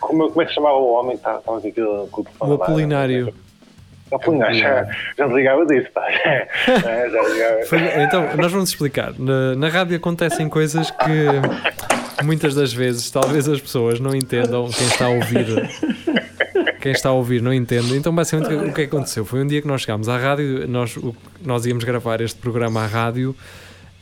[0.00, 2.94] como, como é que se chamava o homem que estava aqui com com o telefone
[4.16, 4.86] Apolinário, já,
[5.18, 6.08] já desligava disso, pá.
[6.10, 6.48] É,
[7.10, 7.62] já desligava.
[7.66, 9.12] Foi- então, nós vamos explicar.
[9.18, 14.68] Na, na rádio acontecem coisas que muitas das vezes talvez as pessoas não entendam.
[14.70, 15.46] Quem está a ouvir,
[16.80, 17.96] quem está a ouvir não entende.
[17.96, 19.24] Então, basicamente, o que aconteceu?
[19.24, 22.82] Foi um dia que nós chegámos à rádio, nós, o- nós íamos gravar este programa
[22.82, 23.34] à rádio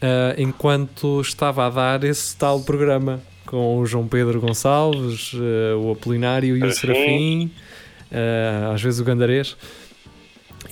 [0.00, 5.92] ah, enquanto estava a dar esse tal programa com o João Pedro Gonçalves, ah, o
[5.92, 7.50] Apolinário e o Serafim.
[8.12, 9.56] Ah, às vezes o Gandarês.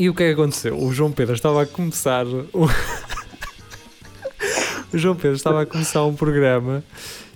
[0.00, 0.78] E o que é que aconteceu?
[0.78, 2.24] O João Pedro estava a começar.
[2.26, 2.64] O,
[4.94, 6.82] o João Pedro estava a começar um programa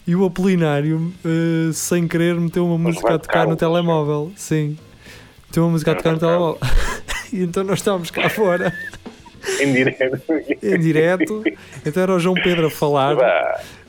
[0.06, 4.32] e o Apolinário, ah, sem querer, meteu uma música a tocar no telemóvel.
[4.34, 4.78] Sim,
[5.46, 6.58] meteu uma música a tocar no telemóvel.
[7.30, 8.72] e então nós estávamos cá fora
[9.60, 10.22] Em direto.
[10.62, 11.42] em direto.
[11.84, 13.14] Então era o João Pedro a falar,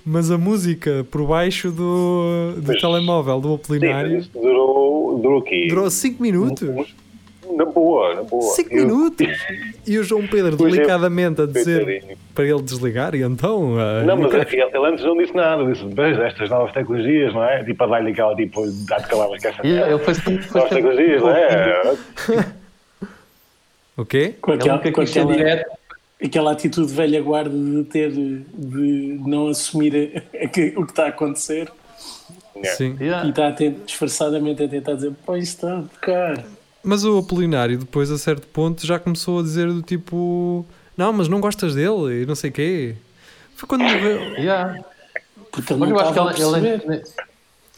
[0.05, 5.39] mas a música por baixo do, do Mas- telemóvel do sim, Apolinário isto durou, durou
[5.39, 5.67] o quê?
[5.69, 6.93] durou 5 minutos.
[7.53, 8.41] Na boa, na boa.
[8.53, 9.27] 5 Eu- minutos!
[9.85, 13.77] E o João Pedro Pois é, delicadamente a dizer para ele desligar, e então.
[13.79, 17.33] ah, Não, mas quero- ele, ele antes não disse nada, disse, veja estas novas tecnologias,
[17.33, 17.63] não é?
[17.63, 20.13] Tipo, a dar-lhe aquela, tipo, dá-te calavas que essa E ele foi
[20.53, 21.83] novas tecnologias, não é?
[23.97, 24.33] O quê?
[24.41, 25.33] Com aquela, com aquela,
[26.21, 31.05] aquela atitude velha guarda de ter de não assumir a- a que- o que está
[31.05, 31.71] a acontecer
[32.57, 32.77] Yeah.
[32.77, 32.97] Sim.
[32.99, 33.29] e Yeah.
[33.29, 36.43] está a ten- disfarçadamente a tentar dizer pô, isto está a tocar.
[36.85, 41.27] Mas o Apolinário, depois, a certo ponto, já começou a dizer do tipo: Não, mas
[41.27, 42.95] não gostas dele e não sei o quê.
[43.55, 44.19] Foi quando morreu.
[44.37, 44.79] Yeah.
[45.51, 46.93] Porque ele Mas não eu acho que estava a ele, perceber.
[46.93, 47.03] ele,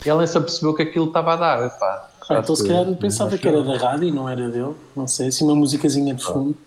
[0.05, 1.69] ele nem se apercebeu que aquilo estava a dar.
[1.79, 2.09] Pá.
[2.29, 4.73] Ah, então se calhar pensava que era da rádio e não era dele.
[4.95, 6.57] Não sei, assim uma musicazinha de fundo.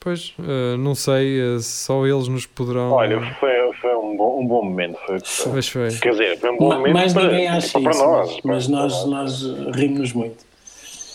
[0.00, 2.92] Pois, ah, não sei, ah, só eles nos poderão.
[2.92, 3.50] Olha, foi,
[3.80, 4.96] foi um, bom, um bom momento.
[5.24, 5.90] Foi, foi.
[5.98, 8.28] Quer dizer, foi um bom Ma- momento Mais para, ninguém acha para isso, nós.
[8.28, 9.42] mas, mas para nós, nós.
[9.42, 10.46] nós rimos muito.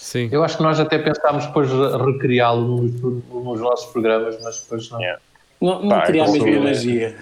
[0.03, 0.27] Sim.
[0.33, 4.99] Eu acho que nós até pensámos depois recriá-lo nos, nos nossos programas, mas depois não.
[4.99, 5.21] Yeah.
[5.61, 7.15] Não, não Pá, teria a magia.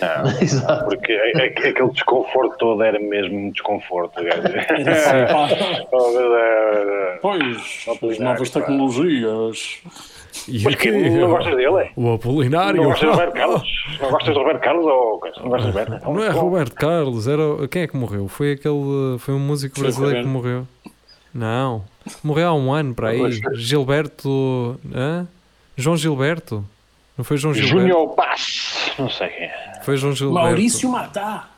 [0.00, 0.84] Não, Exato.
[0.86, 4.14] porque a- a- aquele desconforto todo era mesmo um desconforto.
[4.20, 7.18] assim, Oh, verdade.
[7.20, 9.78] pois, Não, as novas tecnologias.
[10.48, 11.90] E Mas que não gostas dele?
[11.96, 12.82] o Apolinário.
[12.82, 13.62] Não gostas do Roberto Carlos?
[14.00, 15.20] Não gostas do Roberto Carlos ou?
[15.42, 16.04] Não gostas do Roberto?
[16.10, 18.28] Não é Roberto Carlos, era quem é que morreu?
[18.28, 20.66] Foi aquele foi um músico brasileiro que morreu.
[21.36, 21.84] Não,
[22.24, 23.20] morreu há um ano para aí.
[23.54, 25.26] Gilberto, hã?
[25.76, 26.64] João Gilberto.
[27.16, 27.78] Não foi João Gilberto?
[27.80, 28.92] Júnior Paz.
[28.98, 29.80] Não sei quem é.
[29.84, 30.42] Foi João Gilberto.
[30.46, 31.48] Maurício Matá,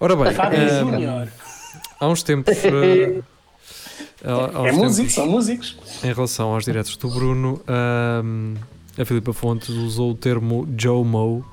[0.00, 1.28] Ora bem, Fábio eh, Júnior.
[2.00, 3.20] há uns tempos, eh,
[4.24, 5.76] há- É músico, são músicos.
[6.02, 8.54] em relação aos diretos do Bruno, ahm,
[8.98, 11.44] a Filipa Fontes usou o termo Joe Mo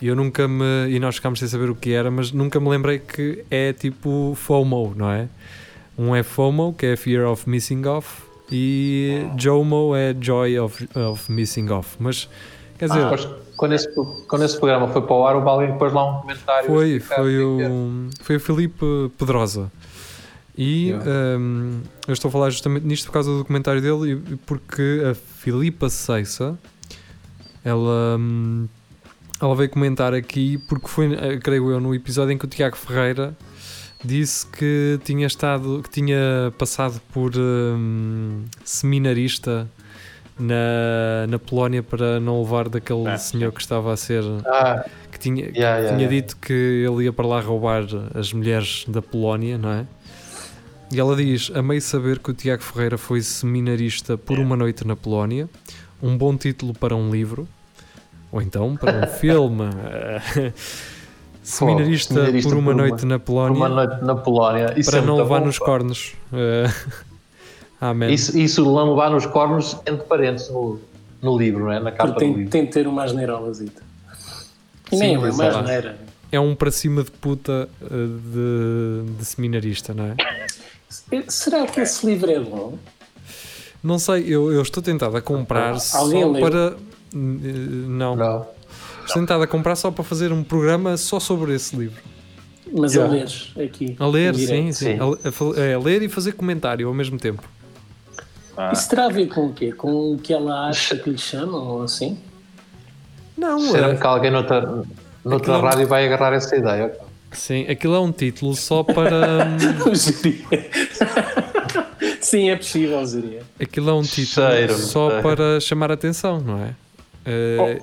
[0.00, 0.64] e eu nunca me.
[0.88, 4.32] E nós ficámos sem saber o que era, mas nunca me lembrei que é tipo
[4.36, 5.28] FOMO, não é?
[5.98, 11.32] Um é FOMO, que é Fear of Missing Off, e JOMO é Joy of, of
[11.32, 11.96] Missing Off.
[11.98, 12.28] Mas
[12.78, 13.88] quer dizer, Depois, quando, esse,
[14.28, 16.68] quando esse programa foi para o ar, alguém que pôs lá um comentário.
[16.68, 19.70] Foi, foi o é o, foi o Filipe Pedrosa.
[20.56, 20.92] E
[21.38, 25.14] hum, eu estou a falar justamente nisto por causa do documentário dele e porque a
[25.14, 26.58] Filipa Ceissa
[27.64, 28.66] ela, hum,
[29.40, 32.76] ela veio comentar aqui porque foi, eh, creio eu, no episódio em que o Tiago
[32.76, 33.36] Ferreira
[34.04, 39.68] disse que tinha estado, que tinha passado por hum, seminarista
[40.38, 45.18] na, na Polónia para não levar daquele Ah, senhor que estava a ser Ah, que
[45.18, 46.08] tinha, Yeah, yeah, tinha yeah.
[46.08, 47.84] dito que ele ia para lá roubar
[48.14, 49.86] as mulheres da Polónia, não é?
[50.92, 54.96] E ela diz: Amei saber que o Tiago Ferreira foi seminarista por uma noite na
[54.96, 55.48] Polónia.
[56.00, 57.46] Um bom título para um livro,
[58.32, 59.64] ou então para um filme.
[61.48, 64.74] Eh, seminarista, seminarista por uma por uma- noite na por Polónia uma noite na Polónia.
[64.76, 65.64] Isso para é não levar bom, nos pá.
[65.64, 66.12] cornos.
[66.32, 66.70] Eh,
[67.80, 68.12] Amém.
[68.12, 70.78] Isso, isso não levar nos cornos, entre parentes, no,
[71.22, 71.80] no livro, não é?
[71.80, 72.50] Na capa Porque do tem, livro.
[72.50, 73.82] tem de ter uma asneirolazita.
[74.90, 75.96] E nem é uma asneira.
[76.30, 80.16] É um para cima de puta eh, de, de seminarista, não é?
[81.28, 82.76] Será que esse livro é bom?
[83.82, 86.32] Não sei, eu, eu estou tentado a comprar só leu?
[86.32, 86.76] para.
[87.14, 88.46] N- Não, Não.
[89.08, 92.00] Estou tentado a comprar só para fazer um programa só sobre esse livro.
[92.72, 93.12] Mas Yeah.
[93.12, 93.96] a ler aqui.
[93.98, 94.72] A ler, sim, sim.
[94.72, 94.98] Sim.
[95.56, 97.42] A, é, a ler e fazer comentário ao mesmo tempo.
[98.56, 99.72] Ah, Isso terá a ver com o quê?
[99.72, 102.18] Com o que ela acha que lhe chamam ou assim?
[103.36, 104.84] Não, Será é, que alguém noutra,
[105.24, 106.92] noutra Aquilo- rádio vai agarrar essa ideia?
[107.32, 109.46] sim, aquilo é um título só para.
[109.86, 109.94] hum.
[112.20, 113.42] Sim, é possível, Ziria.
[113.60, 116.74] aquilo é um título Cheiro, só para chamar a atenção, não é?
[117.30, 117.78] É,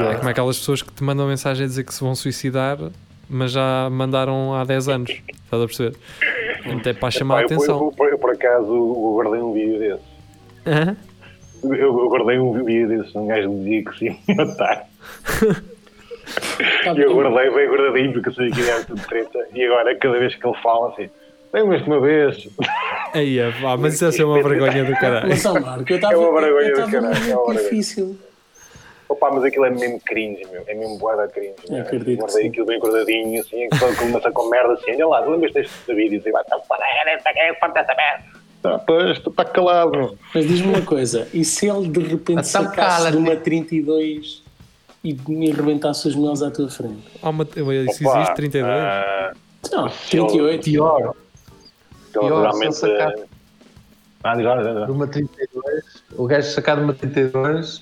[0.00, 0.10] não.
[0.10, 2.78] é como aquelas pessoas que te mandam mensagem a dizer que se vão suicidar,
[3.30, 5.10] mas já mandaram há 10 anos.
[5.10, 5.96] Estás a perceber?
[6.78, 7.92] Até para chamar a Pá, atenção.
[7.96, 10.96] eu, eu, eu, por acaso eu guardei um vídeo desse.
[11.62, 13.16] Eu, eu guardei um vídeo desse.
[13.16, 14.84] Um gajo me dizia que se ia matar.
[16.84, 19.38] Tá E eu guardei bem guardadinho porque eu sabia que era tudo treta.
[19.54, 21.08] E agora, cada vez que ele fala assim,
[21.52, 22.48] lembras-te uma vez?
[23.14, 25.28] Aí, é, pá, mas isso é uma vergonha do caralho.
[25.28, 28.18] Mas, Marco, eu estava É uma vergonha eu do estava caralho, é difícil.
[29.18, 30.62] Opa, mas aquilo é mesmo cringe, meu.
[30.66, 31.54] É mesmo boada cringe.
[31.68, 31.82] meu.
[31.82, 34.92] acredito Guardei aquilo bem guardadinho, assim, é que só começa com merda assim.
[34.92, 36.20] Olha lá, tu lembras deste vídeo?
[36.20, 36.84] Assim, vai, tá, para,
[37.32, 38.24] que é parte dessa merda.
[38.62, 40.18] Tá, pois, está calado.
[40.34, 44.42] Mas diz-me uma coisa, e se ele de repente Então sacasse de uma 32
[45.04, 47.02] e me arrebentasse os meus à tua frente?
[47.22, 48.72] Há uma, isso Opa, existe 32?
[48.74, 49.32] ah,
[49.72, 50.64] Não, Se ele- 38.
[50.64, 51.14] Pior,
[52.10, 52.74] então, Pior, realmente.
[52.76, 53.14] sacar-
[54.24, 55.84] Ah, diz diz uma 32,
[56.16, 57.80] o gajo sacar de uma 32,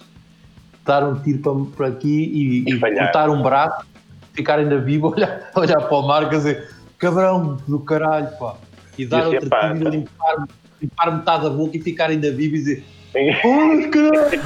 [0.86, 3.84] dar um tiro para, para aqui e, E e cortar um braço,
[4.32, 6.68] ficar ainda vivo, olhar, olhar para o Marco e dizer
[6.98, 8.54] cabrão do caralho, pá.
[8.96, 9.72] E dar outro tiro, tá.
[9.72, 10.48] limpar,
[10.80, 14.42] limpar metade da boca e ficar ainda vivo e dizer oh, caralho.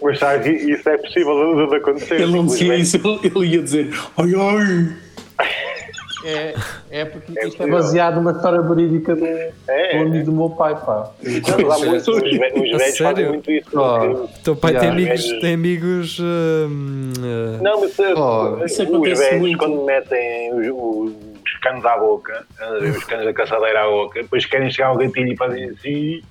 [0.00, 2.20] Mas sabe isso é possível de, acontecer.
[2.20, 4.96] Ele não dizia isso, ele ia dizer ai ai.
[6.24, 6.54] É,
[6.90, 9.98] é porque É isto é baseado numa história verídica do, É, do é.
[10.00, 11.10] amigo do meu pai, pá.
[11.22, 12.96] Mas há muito, os, os velhos sério?
[12.96, 13.68] fazem muito isso.
[13.74, 13.98] Oh.
[14.00, 14.94] porque- Teu pai Yeah.
[14.96, 19.58] tem amigos, tem amigos eh, Não, mas uh, Oh, isso os acontece velhos, muito.
[19.58, 24.46] quando metem os, os canos à boca, eh, os canos da caçadeira à boca, depois
[24.46, 26.22] querem chegar ao gatilho e fazem assim,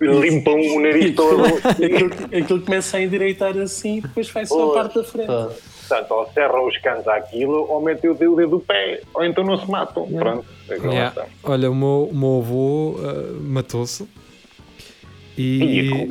[0.00, 1.44] limpam o nariz todo.
[1.68, 2.10] aquilo,
[2.42, 5.26] aquilo começa a endireitar assim e depois vai só a parte da frente.
[5.26, 5.48] Tá.
[5.88, 9.58] Portanto, ou serram os canos àquilo, ou metem o dedo, do pé, ou então não
[9.58, 10.06] se matam.
[10.06, 10.44] Pronto.
[10.68, 11.26] é yeah.
[11.42, 14.06] Olha, o meu, o meu avô eh, matou-se.
[15.36, 16.06] E E.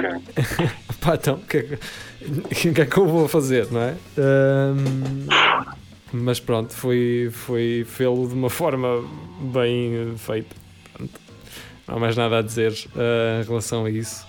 [1.00, 3.96] Pá, então, o que, é que, o que é que eu vou fazer, não é?
[4.18, 5.28] Hum,
[6.12, 9.04] mas pronto, foi, foi fê-lo de uma forma
[9.40, 10.56] bem feita.
[10.94, 11.20] Pronto.
[11.88, 14.26] Não há mais nada a dizer eh, em relação a isso.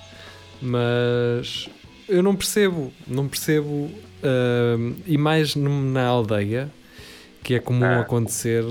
[0.61, 1.71] Mas
[2.09, 3.91] eu não percebo, não percebo.
[4.79, 6.69] hum, e mais na aldeia,
[7.45, 8.01] que é comum Ah.
[8.01, 8.65] acontecer.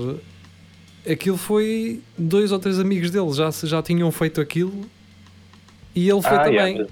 [1.10, 4.82] Aquilo foi dois ou três amigos dele, já, já tinham feito aquilo
[5.94, 6.78] e ele foi Ah, também.
[6.78, 6.88] mas-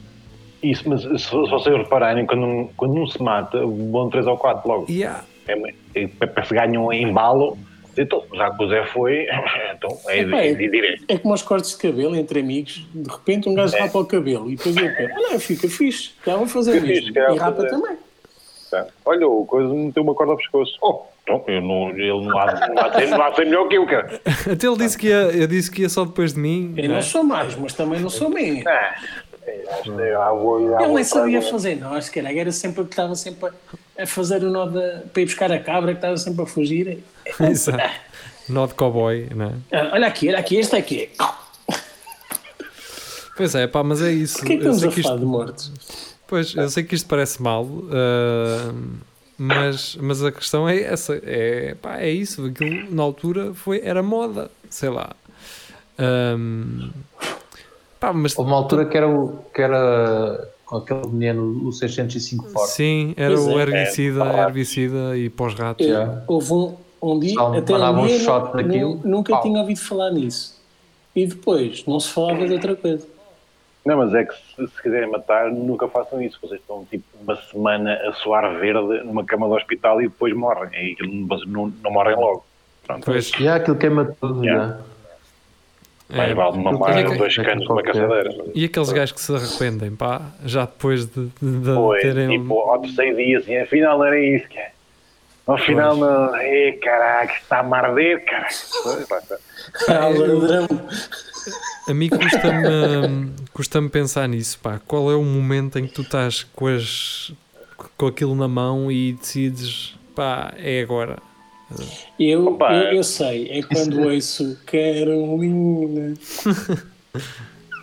[0.62, 4.66] Isso, mas se, se vocês repararem, quando, quando um se mata, vão 3 ou 4
[4.66, 4.86] logo.
[4.90, 5.22] Yeah.
[5.46, 5.54] É,
[5.94, 7.58] é, para se ganham um embalo,
[7.98, 9.26] então, já que o Zé foi,
[9.76, 11.04] então é, Epá, de, é- de direito.
[11.08, 13.80] É como os cortes de cabelo entre amigos, de repente um gajo É.
[13.80, 16.88] rapa o cabelo e depois eu penso, olha, fica fixe, já vou fazer Fica o
[16.88, 17.14] fixe, mesmo.
[17.14, 17.68] calhar E rapa fazer.
[17.70, 17.96] também.
[18.70, 18.86] Tá.
[19.04, 20.76] Olha, o coisa meteu uma corda ao pescoço.
[20.82, 22.82] Oh, então, eu não, ele não há, não, não
[23.44, 24.20] melhor que eu, cara.
[24.52, 26.74] Até ele disse que ia, eu disse que ia só depois de mim.
[26.76, 27.02] Eu não não é?
[27.02, 28.28] sou mais, mas também não sou.
[28.66, 28.94] Ah,
[29.46, 33.14] é, acho que Ele vou nem sabia fazer nós, se calhar era sempre que estava
[33.14, 33.52] sempre a,
[33.98, 37.02] a fazer o nó da, para ir buscar a cabra, que estava sempre a fugir.
[37.40, 37.82] Exato.
[38.48, 39.52] Nó de cowboy, não é?
[39.76, 41.10] Ah, olha aqui, olha aqui, este aqui.
[43.36, 44.38] Pois é, pá, mas é isso.
[44.38, 45.72] Porquê que Eu estamos sei a que falar isto, de mortos?
[46.26, 48.72] pois, eu sei que isto parece mal, ah,
[49.38, 51.20] mas, mas a questão é essa.
[51.22, 52.46] É, pá, é isso.
[52.46, 55.10] Aquilo na altura foi, era moda, sei lá.
[55.98, 56.90] Ahm,
[58.00, 62.48] pá, mas Houve uma altura que era, o, que era com aquele veneno, o 605
[62.50, 62.72] forte.
[62.72, 63.62] sim, era Pois o é.
[63.62, 65.86] herbicida, É, herbicida e pós-ratos.
[65.86, 66.22] Yeah.
[66.26, 69.42] Houve um, um dia, Só até um um dia, shot nu- daquilo, nunca pau.
[69.42, 70.60] tinha ouvido falar nisso.
[71.14, 73.06] E depois, não se falava de outra coisa.
[73.86, 76.36] Não, mas é que se, se quiserem matar, nunca façam isso.
[76.42, 80.68] Vocês estão tipo uma semana a suar verde numa cama do hospital e depois morrem.
[80.74, 82.44] E vocês não, não morrem logo.
[82.84, 83.04] Pronto.
[83.04, 84.44] Pois, E há aquilo queima tudo.
[84.44, 84.70] Yeah.
[84.78, 84.80] já.
[86.08, 88.30] Mais é, vale mamar Olha que- dois canos numa caçadeira.
[88.54, 92.28] E aqueles gajos que se arrependem, pá, já depois de, de- de Foi, terem.
[92.40, 94.70] tipo, ao terceiro dia, assim, afinal era isso, cara.
[95.48, 96.36] Ao final não.
[96.40, 98.46] Ei, caraca, está a marder, cara.
[98.82, 99.36] Pois, tá.
[99.88, 100.66] Ah, ladrão.
[101.88, 104.80] A mim custa-me custa pensar nisso, pá.
[104.86, 107.32] Qual é o momento em que tu estás com, as,
[107.96, 111.18] com aquilo na mão e decides, pá, é agora.
[112.18, 112.72] Eu, Opa.
[112.72, 116.14] eu, eu sei, é quando ouço Carolina.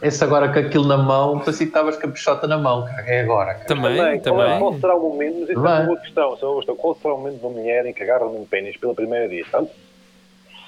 [0.02, 3.02] Esse agora com aquilo na mão, parecia que estavas com a pichota na mão, cara.
[3.08, 3.66] É agora, cara.
[3.66, 4.60] Também, Qual, é- também.
[4.60, 6.76] qual será o momento, mas isso é uma boa questão, é uma questão.
[6.76, 9.48] Qual será o momento de uma mulher em que agarra num pênis pela primeira vez?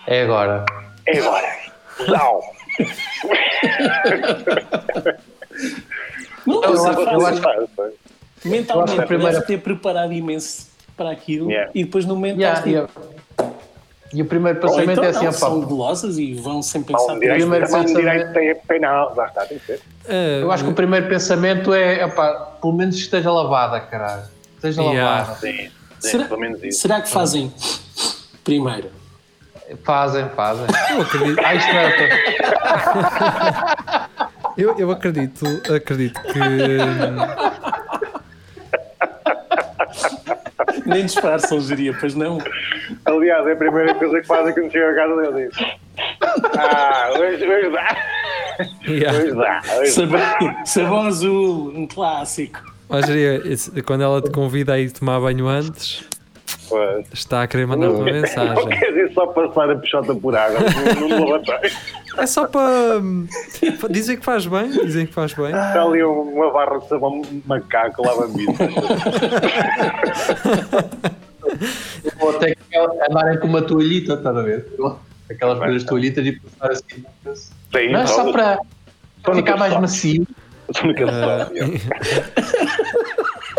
[0.08, 0.65] É agora.
[1.06, 1.47] é agora.
[2.10, 2.43] Zau.
[6.45, 7.41] Não, Eu mas acho- é eu acho-.
[8.45, 11.72] Mentalmente eu que deve ter preparado imenso para aquilo Yeah.
[11.76, 12.89] e depois no momento Yeah, estás yeah.
[14.14, 17.08] E o primeiro pensamento então é assim, não, são golosas e vão sem pensar.
[17.08, 19.14] Mão direita, primeiro mão pensamento- é penal.
[19.16, 19.82] Lá está, tem que ser.
[20.08, 24.24] Ah, eu acho que o primeiro pensamento é, opá, pelo menos esteja lavada, caralho.
[24.56, 25.20] Esteja Yeah.
[25.20, 25.36] lavada.
[25.39, 25.70] Sim,
[26.00, 26.80] sim Será, pelo menos isso.
[26.80, 27.52] será que fazem
[28.43, 28.89] primeiro?
[29.84, 30.66] Fazem, fazem.
[30.91, 31.56] eu acredito, Ah,
[34.58, 34.62] é.
[34.64, 36.39] eu, eu acredito, acredito que.
[40.86, 42.39] Nem disfarçam, geria, pois não.
[43.05, 45.55] Aliás, é a primeira coisa que fazem quando chegam a casa deles.
[46.57, 47.97] Ah, hoje, hoje dá.
[48.88, 49.19] Yeah.
[49.19, 50.07] Pois dá, pois dá.
[50.07, 52.59] Sabão, sabão azul, um clássico.
[52.89, 52.97] Ó,
[53.86, 56.07] quando ela te convida a ir tomar banho antes,
[56.68, 57.05] Pois.
[57.13, 58.68] está a querer mandar uma Não mensagem.
[58.70, 60.59] quer dizer só passar a peixota por água
[60.99, 61.72] no, no lavatório.
[62.18, 63.28] É só para hum,
[63.80, 65.47] para dizer que faz bem, dizem que faz bem.
[65.47, 68.53] Está ali uma barra de sabão macaco lava-mito.
[72.20, 72.78] Ou até que
[73.09, 74.66] andarem com uma toalhita, estás a ver?
[75.30, 77.05] Aquelas coisas de toalhitas e passar assim.
[77.36, 78.57] Sim, Não é só para
[79.24, 80.26] Só no ficar mais macio.
[80.72, 80.82] Só.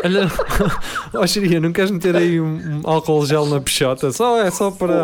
[0.06, 0.30] Olha,
[1.14, 4.10] ó Jeria, não queres meter aí um, um álcool gel na peixota?
[4.12, 4.94] Só, é só para.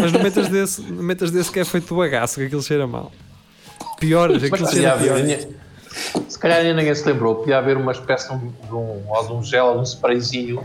[0.00, 2.86] Mas não metas desse, não metas desse que é feito do bagaço, que aquilo cheira
[2.86, 3.12] mal.
[4.00, 5.18] Pior, aquilo cheira pior.
[5.18, 5.48] ninguém-
[6.28, 9.26] se calhar ainda ninguém se lembrou, podia haver uma espécie de um, de um, ou
[9.26, 10.62] de um gel, um sprayzinho,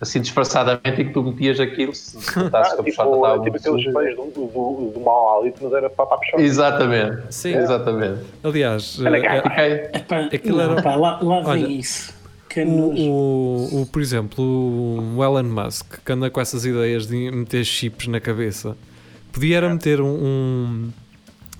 [0.00, 3.56] assim disfarçadamente, e que tu metias aquilo se notasses Ah, a tipo, peixota estava tipo
[3.56, 6.42] aqueles peixes do, do, do mau hálito, mas era para para peixota.
[6.42, 7.54] Exatamente, Sim.
[7.54, 8.20] exatamente.
[8.44, 12.16] Aliás, Olha eh, Epá, Aquilo era- pá, lá, lá vem Olha, isso.
[12.48, 17.30] Que o, o, o, por exemplo, o Elon Musk, que anda com essas ideias de
[17.30, 18.74] meter chips na cabeça,
[19.30, 20.88] podia era meter um, um-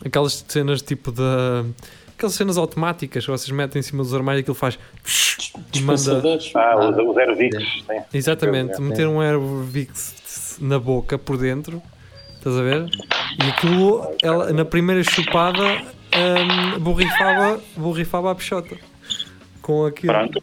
[0.04, 1.64] aquelas cenas tipo da.
[2.18, 4.76] Aquelas cenas automáticas que vocês metem em cima dos armários e aquilo faz.
[5.80, 6.22] manda.
[6.56, 7.82] Ah, os, os Aervix, sim.
[8.12, 8.82] Exatamente, Sim.
[8.82, 11.80] meter um Airvix na boca por dentro,
[12.36, 12.86] estás a ver?
[13.40, 15.62] E aquilo, ela, na primeira chupada,
[16.12, 18.76] hum, borrifava, borrifava a peixota.
[19.62, 20.12] Com aquilo.
[20.12, 20.42] Pronto,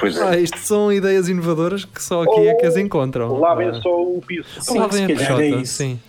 [0.00, 0.22] pois é.
[0.28, 3.38] Ah, isto são ideias inovadoras que só aqui é que as encontram.
[3.38, 4.46] Lavem Ah, só o piso.
[4.60, 6.00] Sim, Lavem a calhar é sim.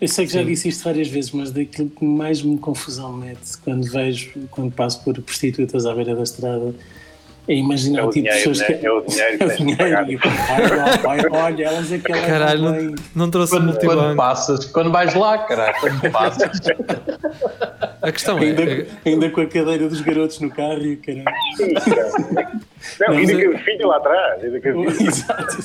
[0.00, 0.46] Eu sei que já Sim.
[0.46, 5.02] disse isto várias vezes, mas daquilo que mais me confusão mete quando vejo, quando passo
[5.02, 6.74] por prostitutas à beira da estrada,
[7.48, 8.76] é imaginar É o tipo de dinheiro, pessoas né?
[8.76, 8.86] que.
[8.86, 9.46] É o dinheiro que É
[10.02, 10.22] o dinheiro.
[11.02, 11.44] pagar.
[11.44, 15.14] Olha, elas é que elas Caralho, não não, não trouxe quando, quando passas, quando vais
[15.14, 16.50] lá, caralho, quando passas.
[18.02, 18.42] A questão é.
[18.42, 21.24] Ainda, é- ainda com a cadeira dos garotos no carro e o caralho.
[23.00, 24.44] Não, Mas ainda é- que o filho lá atrás.
[24.44, 25.08] Ainda que o filho.
[25.08, 25.56] Exato.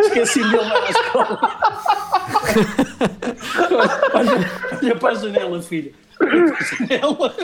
[0.00, 1.38] Esqueci de levar à escola.
[4.14, 4.50] Olha,
[4.82, 5.92] olha para a janela, filha.
[6.20, 7.34] Olha para a janela.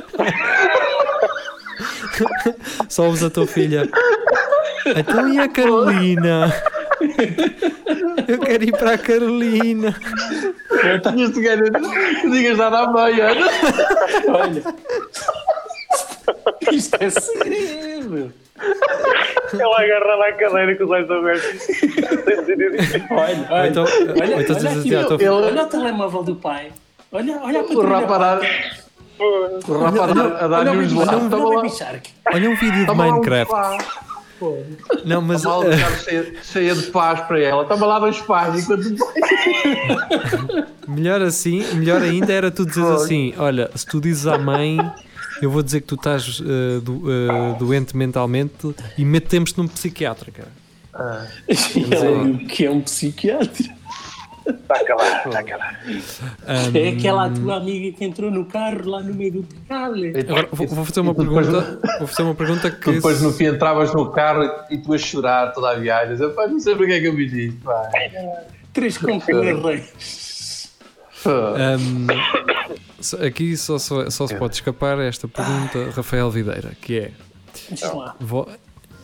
[2.89, 3.89] Só usa a tua filha.
[4.87, 6.53] Então e a Carolina?
[8.27, 9.95] Eu quero ir para a Carolina.
[11.03, 11.63] Tinhas de ganhar,
[12.31, 13.47] digas nada à mãe, olha.
[14.29, 14.63] Olha.
[16.73, 18.33] Isto é segredo.
[19.59, 21.67] Ela agarrada à cadeira com os olhos abertos.
[22.47, 23.69] Dizer Olha, olha.
[23.69, 26.69] então, olha, ou então olha, aqui, ele- olha o telemóvel do pai.
[27.13, 27.89] Olha, olha a O patrulha.
[27.99, 28.41] rapaz a dar-
[29.69, 31.11] o rapaz a dar- a Olha dar-lhe o um gelado.
[31.11, 32.15] Shark, Estava olha o.
[32.33, 33.53] Olha um vídeo de Minecraft.
[35.05, 37.63] Não, mas bocado cheia, cheia de paz para ela.
[37.63, 38.85] Estava lá dois pais enquanto
[40.87, 42.95] melhor assim, melhor ainda era tu Olha.
[42.95, 44.79] assim: olha, se tu dizes à mãe,
[45.43, 50.31] eu vou dizer que tu estás eh, do- eh, doente mentalmente e metemos-te num psiquiatra,
[50.33, 51.29] cara.
[51.49, 53.77] Ele, que é um psiquiatra.
[54.47, 55.77] Está calado, está calado.
[56.75, 59.93] É aquela tua amiga que entrou no carro lá no meio do pedal.
[60.27, 61.81] Agora vou, vou fazer uma pergunta.
[61.99, 62.81] Vou fazer uma pergunta que.
[62.81, 66.17] Tu depois no fim entravas no carro e, tu a chorar toda a viagem.
[66.19, 67.59] Eu, pá, não sei porque é que eu fiz isto.
[67.63, 67.91] pá.
[68.73, 70.71] Três companheiros.
[71.23, 71.77] Pá.
[73.25, 77.13] Aqui só, só, só se pode escapar esta pergunta, Rafael Videira, que é.
[78.21, 78.49] Vou-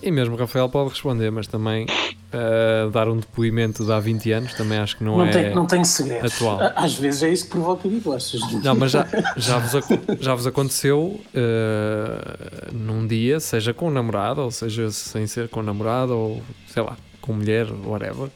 [0.03, 1.87] e mesmo Rafael pode responder, mas também
[2.33, 5.31] ah, dar um depoimento de há 20 anos também acho que não, Não, é.
[5.31, 6.35] tem, não tem segredos.
[6.35, 6.59] atual.
[6.77, 8.43] Às vezes é isso que provoca divórcios.
[8.63, 9.73] Não, mas já, já, vos,
[10.21, 16.13] já vos aconteceu ah, num dia, seja com namorado, ou seja sem ser com namorado,
[16.17, 18.29] ou sei lá, com mulher, whatever,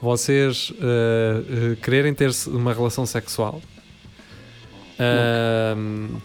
[0.00, 0.84] vocês ah,
[1.72, 3.60] ah, quererem ter uma relação sexual.
[4.98, 5.74] Ah,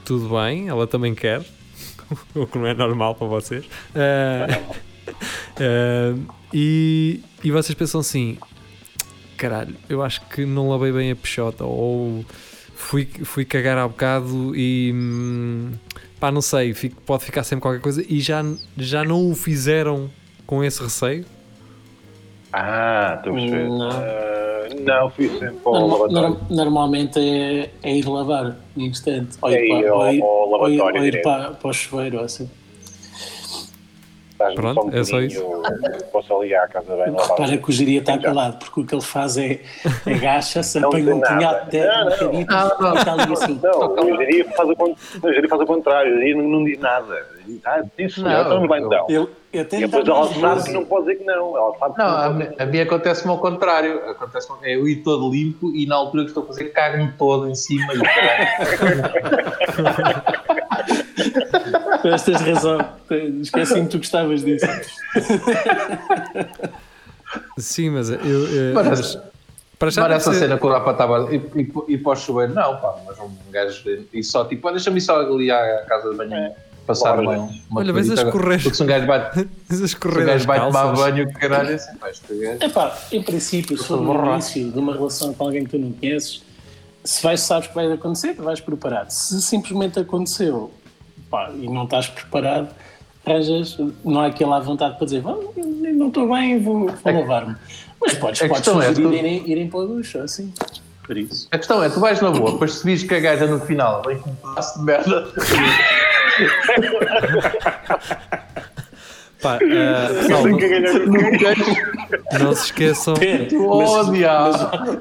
[0.06, 1.42] tudo bem, ela também quer,
[2.36, 3.66] o que não é normal para vocês.
[3.96, 4.48] Ah,
[5.60, 6.16] ah,
[6.54, 8.38] e, e vocês pensam assim:
[9.38, 12.24] caralho, eu acho que não lavei bem a peixota, ou
[12.76, 15.72] fui, fui cagar há bocado e hum,
[16.20, 18.44] pá, não sei, fico- pode ficar sempre qualquer coisa e já,
[18.78, 20.10] já não o fizeram
[20.46, 21.26] com esse receio.
[22.54, 23.68] Ah, estou a perceber.
[23.68, 24.27] Não.
[24.88, 26.14] Não, fui sempre para o Norma- lavatório.
[26.30, 29.38] norm- normalmente é, é ir lavar no instante.
[29.42, 30.22] Ou É ir, para, ao- ou ir,
[30.82, 32.18] ao ou ir para, para o chuveiro.
[32.20, 32.50] ou Assim.
[34.38, 35.62] Estás Pronto, só um é só bocadinho,
[36.12, 37.12] Posso ali à casa bem.
[37.12, 39.60] Repara que o Jiria está calado, porque o que ele faz é
[40.06, 42.18] agacha-se, Não apanha um punhado de terra, Não, um não.
[42.44, 42.96] bocadinho Não, não.
[42.96, 43.60] e está ali assim.
[43.64, 46.64] Não, o Jiri faz, o con- o Jiri faz o contrário, o Jiri não, não
[46.64, 47.26] diz nada.
[47.66, 49.06] Ah, sim senhor, Não, então lá então.
[49.10, 49.28] Ele
[49.62, 51.58] até E depois ela sabe que não pode dizer que não.
[51.58, 54.10] Ela sabe que Não, não a, mim- a mim acontece-me ao contrário.
[54.12, 57.50] Acontece é eu ir todo limpo e na altura que estou a fazer cago-me todo
[57.50, 57.98] em cima e.
[62.04, 62.80] Mas tens razão.
[63.42, 64.66] Esqueci-me que tu gostavas disso.
[67.58, 68.20] Sim, mas eu.
[68.20, 69.18] eu Mas- mas
[69.80, 72.78] para já essa ser- cena com a patava e, e, e para o chuveiro, não,
[72.78, 76.52] pá, mas um gajo e só tipo, "Ah, deixa-me só ali à casa de banho
[76.88, 78.38] passar Claro, uma, uma Olha, vês a toalhita.
[78.38, 78.64] escorrer.
[78.64, 81.00] Porque se um gajo vai, a se um gajo as vai tomar calças.
[81.00, 82.64] banho, caralho, assim, pá, este gajo.
[82.64, 85.92] Epá, em princípio, se for no início de uma relação com alguém que tu não
[85.92, 86.42] conheces,
[87.04, 89.10] se vais, sabes que vai acontecer, vais preparado.
[89.12, 90.72] Se simplesmente aconteceu
[91.30, 92.70] pá, e não estás preparado,
[93.26, 95.54] arranjas, não há aquela vontade para dizer, "Vá, eu
[95.96, 97.56] não estou bem, vou, vou lavar-me.
[98.00, 100.54] Mas podes, a podes é, sugerir tu- irem, irem para o ducho, assim.
[101.06, 101.48] Por isso.
[101.52, 104.20] A questão é, tu vais na boa, depois se que a gaja no final vem
[104.20, 105.28] com um pedaço de merda.
[109.42, 113.14] Pá, eh, pessoal, queixo, não se esqueçam.
[113.14, 114.08] Pera, oh, mas-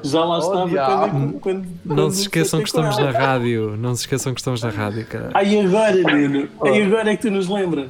[0.03, 3.75] já lá estava quando, quando, Não se esqueçam que estamos na rádio.
[3.77, 5.29] Não se esqueçam que estamos na rádio, cara.
[5.33, 6.47] Ai, agora, Nuno.
[6.63, 7.89] Ai, agora é que tu nos lembras.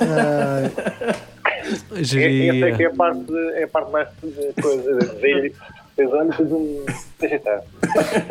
[0.00, 0.70] É-
[1.66, 2.88] Essa é que é Geria.
[2.88, 4.98] a parte, é a parte mais de coisa.
[5.20, 5.52] Velho,
[5.96, 6.84] fez anos, fez um.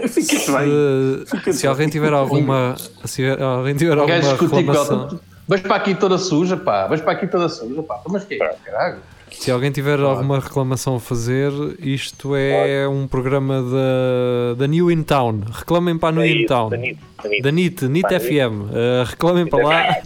[0.08, 2.76] Se, se alguém tiver alguma.
[3.06, 5.20] Se alguém tiver alguma reclamação.
[5.48, 6.88] Vais para aqui toda suja, pá.
[6.88, 8.02] Vais para aqui toda suja, pá.
[8.10, 8.56] Mas que é?
[8.66, 8.98] Caralho.
[9.32, 15.04] Se alguém tiver alguma reclamação a fazer, isto é um programa da, da New In
[15.04, 15.42] Town.
[15.52, 16.70] Reclamem para a New É In Town.
[16.70, 18.20] da NIT, da NIT.
[18.20, 18.62] FM.
[18.72, 19.98] Uh, reclamem para lá.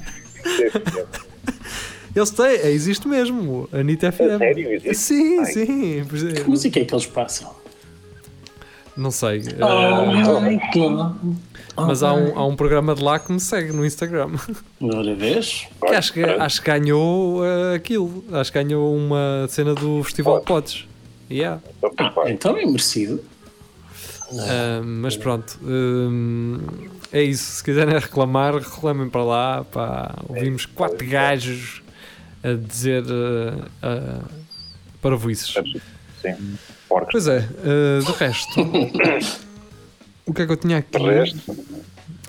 [2.15, 3.69] Eles têm, é, existe mesmo.
[3.71, 4.37] A NIT FM.
[4.39, 4.71] sério?
[4.73, 4.95] Existe?
[4.95, 5.45] Sim, Ai.
[5.45, 5.99] sim.
[5.99, 6.33] é.
[6.41, 7.53] Que música é que eles passam?
[8.97, 9.39] Não sei.
[9.39, 9.43] uh,
[10.27, 11.15] Oh my god.
[11.85, 14.31] Mas há um, há um programa de lá que me segue no Instagram.
[14.81, 15.67] Ora, vês?
[15.85, 18.23] Que acho, que, acho que ganhou uh, aquilo.
[18.31, 20.87] Acho que ganhou uma cena do Festival Pods.
[21.29, 21.61] Yeah.
[22.27, 23.23] Então é merecido.
[24.31, 25.59] Uh, mas pronto.
[25.63, 26.59] um,
[27.11, 27.57] é isso.
[27.57, 29.63] Se quiserem reclamar, reclamem para lá.
[29.63, 30.15] Pá.
[30.27, 31.81] Ouvimos quatro gajos
[32.43, 34.29] a dizer uh, uh,
[35.01, 35.53] paravoices.
[36.21, 36.57] Sim,
[36.87, 37.11] porcos.
[37.11, 38.59] Pois é, uh, do resto.
[40.29, 40.97] o que é que eu tinha aqui?
[40.97, 41.57] De resto,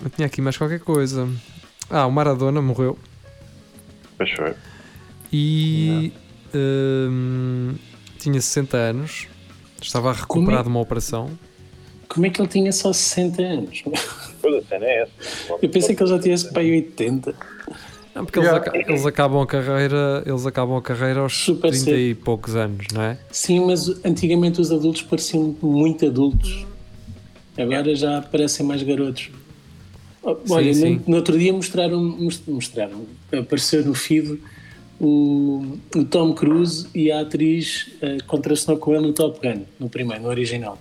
[0.03, 1.29] Eu tinha aqui mais qualquer coisa.
[1.89, 2.99] Ah, o Maradona morreu.
[4.17, 4.55] pois foi.
[5.33, 6.13] E
[6.55, 7.75] hum,
[8.19, 9.27] tinha 60 anos.
[9.81, 11.31] Estava a recuperar é- de uma operação.
[12.09, 13.83] Como é que ele tinha só 60 anos?
[14.43, 15.13] Pois a cena é essa.
[15.63, 17.35] Eu pensei que ele já tivesse para aí 80.
[18.15, 21.91] Não, porque eles, aca- eles acabam a carreira, eles acabam a carreira aos Super 30
[21.93, 23.19] e poucos anos, não é?
[23.31, 26.67] Sim, mas antigamente os adultos pareciam muito adultos.
[27.63, 29.31] Agora já parecem mais garotos.
[30.23, 30.97] Oh, Olha, sim.
[30.97, 34.39] No, no outro dia mostraram, mos- mostraram, apareceu no feed
[35.01, 39.89] o, o Tom Cruise e a atriz eh, contracenou com ele no Top Gun, no
[39.89, 40.79] primeiro, no original.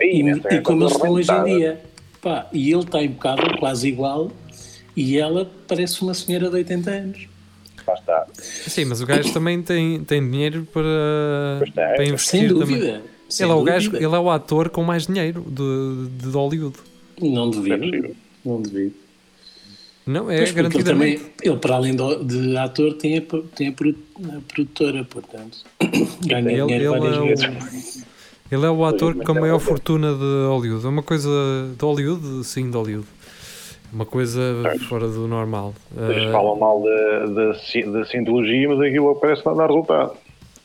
[0.00, 1.80] E, nessa e como eles estão hoje em dia.
[2.20, 4.32] Pá, e ele está impecável, quase igual,
[4.96, 7.28] e ela parece uma senhora de 80 anos.
[8.42, 11.84] Sim, mas o gajo também tem, tem dinheiro para, Pois tem.
[11.84, 13.00] para Sem investir também.
[13.28, 16.76] Sem Ele é, o gajo, ele é o ator com mais dinheiro de, de Hollywood.
[17.20, 18.16] Não É possível.
[18.44, 18.94] Não duvido.
[20.06, 21.18] Não, é Pois, porque ele, garantidamente.
[21.18, 23.22] também, ele, para além do- de ator, tem a,
[23.54, 25.58] tem a produ- a produtora, portanto,
[26.24, 27.96] ganha Ele, dinheiro ele várias é vezes.
[28.50, 30.86] o, ele é o ator com a é maior fortuna de Hollywood.
[30.86, 31.28] É uma coisa
[31.78, 32.42] de Hollywood?
[32.46, 33.06] Sim, de Hollywood.
[33.92, 34.40] Uma coisa
[34.88, 35.74] fora do normal.
[35.94, 40.12] Eles Ah, falam mal da, da, ci- da cientologia, mas aquilo parece não dá resultado.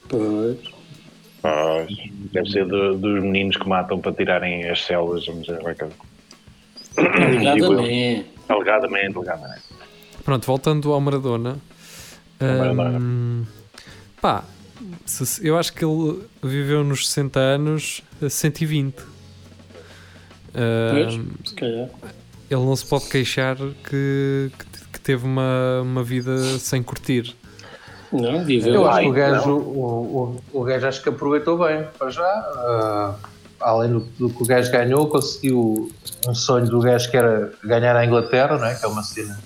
[0.07, 0.57] Pois.
[1.43, 1.86] Ah,
[2.34, 5.76] deve ser do- dos meninos que matam para tirarem as células, vamos dizer, como é
[5.76, 5.90] é?
[6.98, 8.26] Alegadamente.
[8.50, 9.62] Alegadamente, alegadamente.
[10.24, 11.58] Pronto, voltando ao Maradona.
[12.40, 13.00] Maradona.
[13.00, 13.46] hum,
[14.22, 14.44] pá,
[15.42, 18.96] eu acho que ele viveu nos 60 anos a 120.
[20.92, 21.90] Pois, Hum, se calhar.
[22.50, 27.36] ele não se pode queixar que, que, que teve uma, uma vida sem curtir.
[28.14, 28.74] Não, viveu.
[28.76, 32.24] Eu acho que o gajo, o, o, o gajo acho que aproveitou bem, para já.
[32.24, 33.16] ah,
[33.59, 35.91] além do, do que o gajo ganhou, conseguiu
[36.28, 38.76] um sonho do gajo que era ganhar a Inglaterra, não é?
[38.76, 39.39] Que é uma cena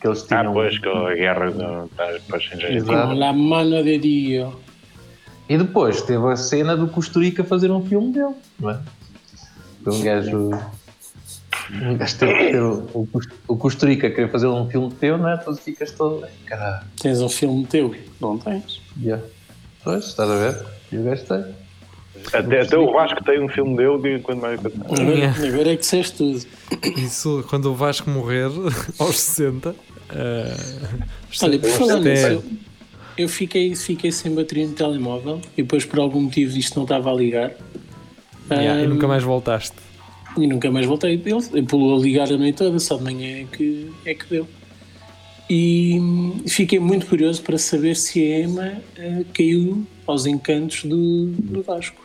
[0.00, 0.52] que eles Ah, tinham.
[0.52, 3.14] pois, com a guerra do- tá, pois, sim, já- Exato.
[3.14, 4.54] La mano de Dio.
[5.48, 8.78] E depois teve a cena do Costurica fazer um filme dele, não é?
[9.82, 10.50] Foi um gajo.
[11.72, 13.08] Um gajo ter, ter o, o,
[13.48, 15.36] o Costurica querer fazer um filme teu, não é?
[15.38, 16.26] Tu ficas todo.
[16.46, 16.84] Caralho.
[17.00, 17.94] Tens um filme teu?
[18.20, 18.80] Não tens?
[19.00, 19.22] Yeah.
[19.82, 20.64] Pois, estás a ver?
[20.92, 21.44] E o gajo tem.
[22.32, 24.58] Até, até o Vasco tem um filme dele quando mais.
[24.60, 26.42] Agora, agora é que disseste tudo.
[26.96, 28.50] Isso, quando o Vasco morrer,
[28.98, 29.74] aos 60.
[30.14, 30.56] eh,
[31.42, 32.10] Olha, por falar 70.
[32.10, 32.44] nisso, eu,
[33.18, 37.10] eu fiquei, fiquei sem bateria no telemóvel e depois por algum motivo isto não estava
[37.10, 37.52] a ligar.
[38.50, 39.76] Yeah, e Ahm, nunca mais voltaste.
[40.36, 41.14] E nunca mais voltei.
[41.14, 44.24] Ele, ele pulou a ligar a noite toda, só de manhã é que, é que
[44.30, 44.46] deu.
[45.48, 46.00] E
[46.48, 52.02] fiquei muito curioso para saber se a Emma eh, caiu aos encantos do, do Vasco.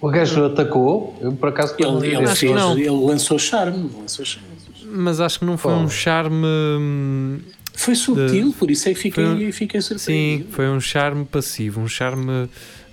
[0.00, 4.48] O gajo atacou, eu por acaso Ele, ele, fez, ele lançou charme, lançou charme.
[4.86, 5.76] Mas acho que não foi Oh.
[5.78, 6.44] um charme.
[6.46, 7.38] hum,
[7.72, 10.52] Foi subtil, por isso é que fiquei, um- fiquei Sim, surpreendido.
[10.52, 12.48] foi um charme passivo, um charme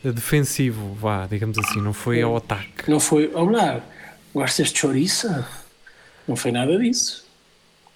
[0.05, 2.89] eh, defensivo, vá, digamos assim, não foi ao ataque.
[2.89, 3.81] Não foi, olá,
[4.33, 5.47] gostas de chouriça?
[6.27, 7.25] Não foi nada disso.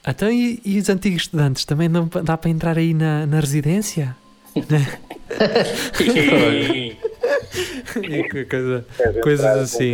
[0.08, 4.16] Então, e, e os antigos estudantes também não dá para entrar aí na, na residência?
[8.04, 8.86] E que coisa-
[9.22, 9.94] coisas assim.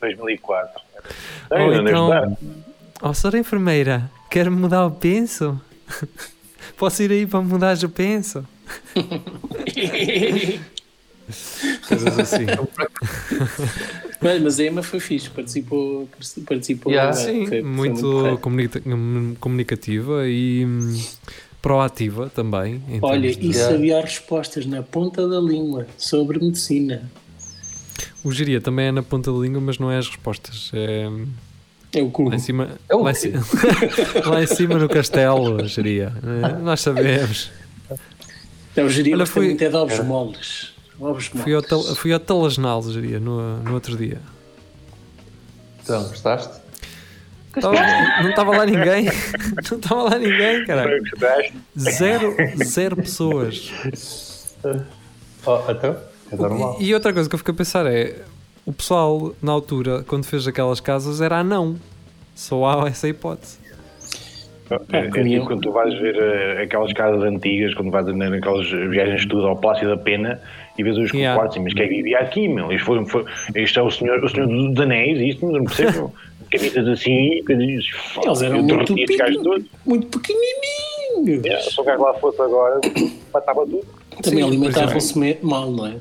[0.00, 0.82] 2004.
[1.50, 2.36] Ou então,
[3.02, 5.60] ó, senhora enfermeira, quer mudar o penso?
[6.76, 8.46] Posso ir aí para mudar o penso?
[11.88, 12.46] Coisas assim.
[14.20, 16.08] Mas, mas a Emma foi fixe, participou.
[16.46, 17.12] participou Yeah.
[17.12, 20.98] Sim, foi- foi muito, comunica- hum, comunicativa e hum,
[21.60, 22.82] proativa também.
[22.88, 27.02] em Olha, de- e sabia as respostas na ponta da língua sobre medicina.
[28.22, 30.70] O geria também é na ponta da língua, mas não é as respostas.
[30.72, 31.06] É
[31.98, 32.30] É o cu.
[32.30, 33.20] lá em cima, É lá em, quê?
[33.20, 33.32] ci-
[34.26, 36.14] lá em cima no castelo, geria.
[36.22, 37.50] É, nós sabemos.
[38.74, 40.73] É o geria Olha, que fui- muito é de ovos moles.
[41.00, 41.26] Ovos.
[41.26, 44.18] Fui ao, tal- fui ao Talasnal, geria, no, no outro dia.
[45.82, 46.62] Então, gostaste?
[47.60, 47.76] Tava-
[48.22, 49.04] não estava lá ninguém.
[49.70, 51.02] Não estava lá ninguém, caralho.
[51.78, 52.34] Zero,
[52.64, 53.72] zero pessoas.
[55.46, 55.94] Oh, então,
[56.32, 56.78] é normal.
[56.80, 58.16] E, e outra coisa que eu fico a pensar é:
[58.64, 61.76] o pessoal, na altura, quando fez aquelas casas, era anão.
[62.34, 63.58] Só há essa hipótese.
[64.90, 65.24] É, é comiam.
[65.26, 69.46] tipo quando tu vais ver eh, aquelas casas antigas, quando vais naquelas viagens de estudo
[69.46, 70.40] ao Palácio da Pena
[70.76, 71.38] e vês os Yeah.
[71.38, 72.72] quartos, mas quem vivia aqui, meu?
[72.72, 73.24] Isto, foi, foi,
[73.56, 76.12] isto é o senhor, o senhor dos anéis, isto, não percebo.
[76.50, 77.66] Camisas assim, coisas-
[78.24, 78.84] Eles eram muito,
[79.42, 79.64] todos.
[79.84, 81.44] muito pequenininhos.
[81.44, 82.80] Yeah, Se o gajo lá fosse agora,
[83.32, 83.84] matava tudo.
[84.22, 85.96] Também alimentavam-se me- mal, não é?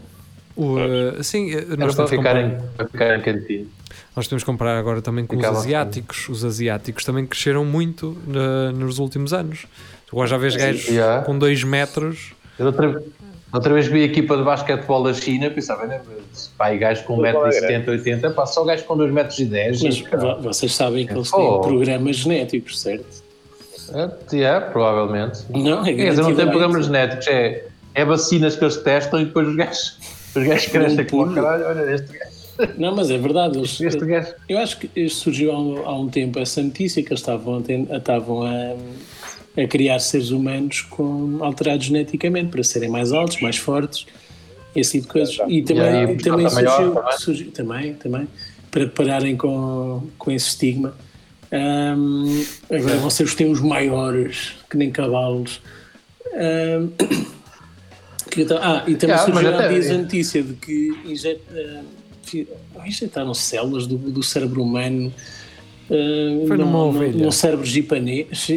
[0.55, 3.67] O, eh, sim, eh, nós para temos, que ficar, comprar, em, para cantinho.
[4.15, 6.29] nós temos que comprar agora também com Ficava os asiáticos.
[6.29, 9.65] Os asiáticos também cresceram muito na- nos últimos anos.
[10.11, 11.23] Agora já vês gajos Yeah.
[11.25, 12.33] com 2 metros.
[12.59, 13.01] Eu outra,
[13.53, 16.01] outra vez vi a equipa de basquetebol da China, pensava, né?
[16.57, 19.79] Pai, gajo com 1,70m, 80 pá, só gajo com 2,10m.
[19.83, 21.59] Mas vo- vocês sabem que eles têm Oh.
[21.61, 23.23] programas genéticos, certo?
[23.93, 25.39] É, é, provavelmente.
[25.49, 29.25] Não, é Quer dizer, não tem programas genéticos, é, é vacinas que eles testam e
[29.25, 29.97] depois os gajos,
[30.35, 31.33] os gajos crescem pulo.
[31.35, 32.33] caralho, olha este gajo.
[32.77, 33.57] Não, mas é verdade.
[33.57, 34.33] Eles, Este gajo.
[34.47, 37.57] eu acho que isto surgiu há um, há um tempo essa notícia que eles estavam,
[37.91, 38.75] a, estavam a,
[39.55, 44.05] a criar seres humanos com, alterados geneticamente para serem mais altos, mais fortes,
[44.75, 45.37] esse tipo de coisas.
[45.47, 47.17] E também, e também, surgiu, também.
[47.19, 48.27] surgiu- também, também,
[48.71, 50.95] para pararem com, com esse estigma.
[51.51, 55.61] Ahm, agora vocês têm os maiores, que nem cavalos.
[58.31, 61.81] Que então- ah, e também Yeah, surgiu há dias a notícia de que injet, ah,
[62.23, 62.47] fi-
[62.83, 65.13] injetaram células do, do cérebro humano
[65.89, 67.23] ah, Foi num- numa num- ovelha.
[67.23, 67.65] num cérebro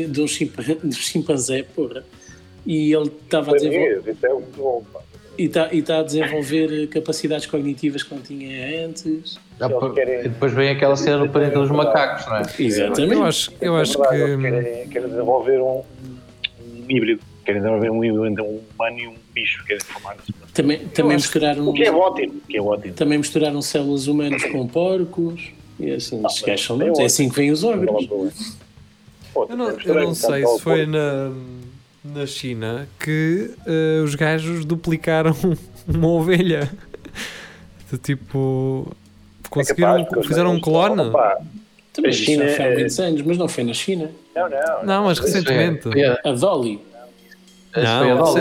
[0.08, 0.26] de um
[0.76, 2.04] de um chimpanzé, porra.
[2.64, 4.84] E ele estava a desenvolver, Isso é muito bom.
[4.92, 5.00] pá.
[5.38, 9.38] e está e tá a desenvolver capacidades cognitivas que não tinha antes.
[9.60, 9.68] Ah,
[10.24, 12.42] E depois vem aquela cena do planeta dos macacos, não é?
[12.58, 13.12] Exatamente.
[13.14, 14.08] Eu acho, eu É acho que.
[14.08, 17.20] querem, querem desenvolver um, um híbrido.
[17.44, 19.64] Querem desenvolver um híbrido entre um humano e um bicho.
[19.64, 20.32] Querem formar-se.
[20.52, 22.34] Também, também, misturaram, O que é ótimo.
[22.42, 22.94] O que é ótimo.
[22.94, 25.50] também misturaram células humanas com porcos.
[25.78, 26.88] E assim, Ah, os gajos são é.
[27.02, 28.08] É assim que vêm os ogros.
[29.48, 31.30] Eu não, eu não sei se foi na,
[32.04, 35.36] na China que eh, os gajos duplicaram
[35.86, 36.70] uma ovelha.
[37.92, 38.88] De tipo.
[39.44, 39.88] É Conseguiram.
[39.92, 41.02] capaz, porque fizeram um clone?
[41.02, 41.38] Opa,
[41.92, 44.10] Também A China há é- muitos anos, mas não foi na China.
[44.34, 44.84] Não, não.
[44.84, 45.88] Não, mas é- recentemente.
[46.24, 46.80] a- Dolly.
[47.76, 48.34] Não.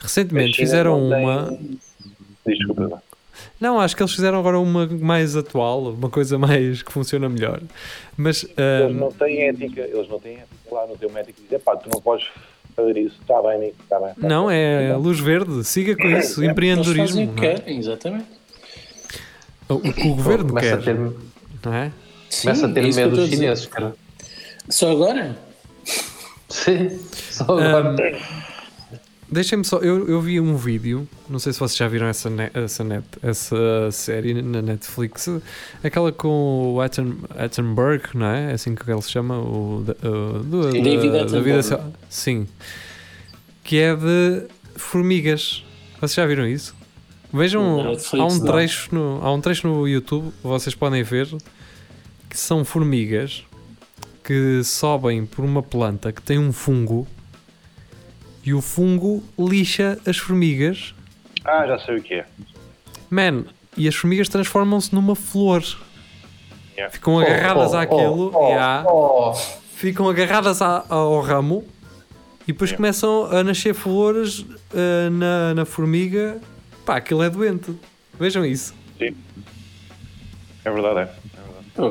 [0.00, 1.56] Recentemente fizeram uma.
[2.46, 3.02] Desculpa.
[3.60, 7.60] Não, acho que eles fizeram agora uma mais atual, uma coisa mais que funciona melhor.
[8.16, 9.82] Mas Eles não têm ética.
[9.82, 10.48] Eles não têm ética.
[10.72, 12.26] Lá no teu médico dizer, pá, tu não podes
[12.74, 13.16] fazer isso.
[13.20, 14.12] Está bem, Nico, está bem.
[14.16, 17.30] não, é luz verde, siga com isso, Eles fazem empreendedorismo.
[17.30, 17.54] o que é?
[17.58, 18.26] querem, exatamente.
[19.68, 20.78] O que o governo Começa quer.
[20.78, 20.94] a ter,
[21.64, 21.92] não é?
[22.42, 23.94] Começa a Sim, ter é que medo dos chineses, cara.
[24.68, 25.36] Só agora?
[26.48, 27.94] Sim, só agora.
[29.30, 32.50] Deixem-me só, eu, eu vi um vídeo, não sei se vocês já viram essa, ne-
[32.52, 33.56] essa, net, essa
[33.92, 35.28] série na Netflix,
[35.84, 38.50] aquela com o Atten, Attenberg, não é?
[38.50, 41.78] É assim que ele se chama, o, o- do, Sim, da- David se-
[42.08, 42.48] Sim.
[43.62, 45.64] Que é de formigas.
[46.00, 46.74] Vocês já viram isso?
[47.32, 48.44] Vejam, Netflix, há um, não.
[48.52, 51.28] trecho no, há um trecho no YouTube, vocês podem ver,
[52.28, 53.44] que são formigas
[54.24, 57.06] que sobem por uma planta que tem um fungo
[58.44, 60.94] e o fungo lixa as formigas.
[61.44, 62.26] Ah, já sei o que é.
[63.10, 63.44] Man,
[63.76, 65.62] e as formigas transformam-se numa flor.
[66.76, 66.92] Yeah.
[66.92, 69.34] Ficam agarradas Oh, oh, àquilo, oh, yeah, oh.
[69.74, 71.64] ficam agarradas à- ao ramo
[72.44, 72.76] e depois Yeah.
[72.76, 76.40] começam a nascer flores ah, na, na formiga.
[76.86, 77.74] Pá, aquilo é doente.
[78.18, 78.74] Vejam isso.
[78.98, 81.14] É verdade, é.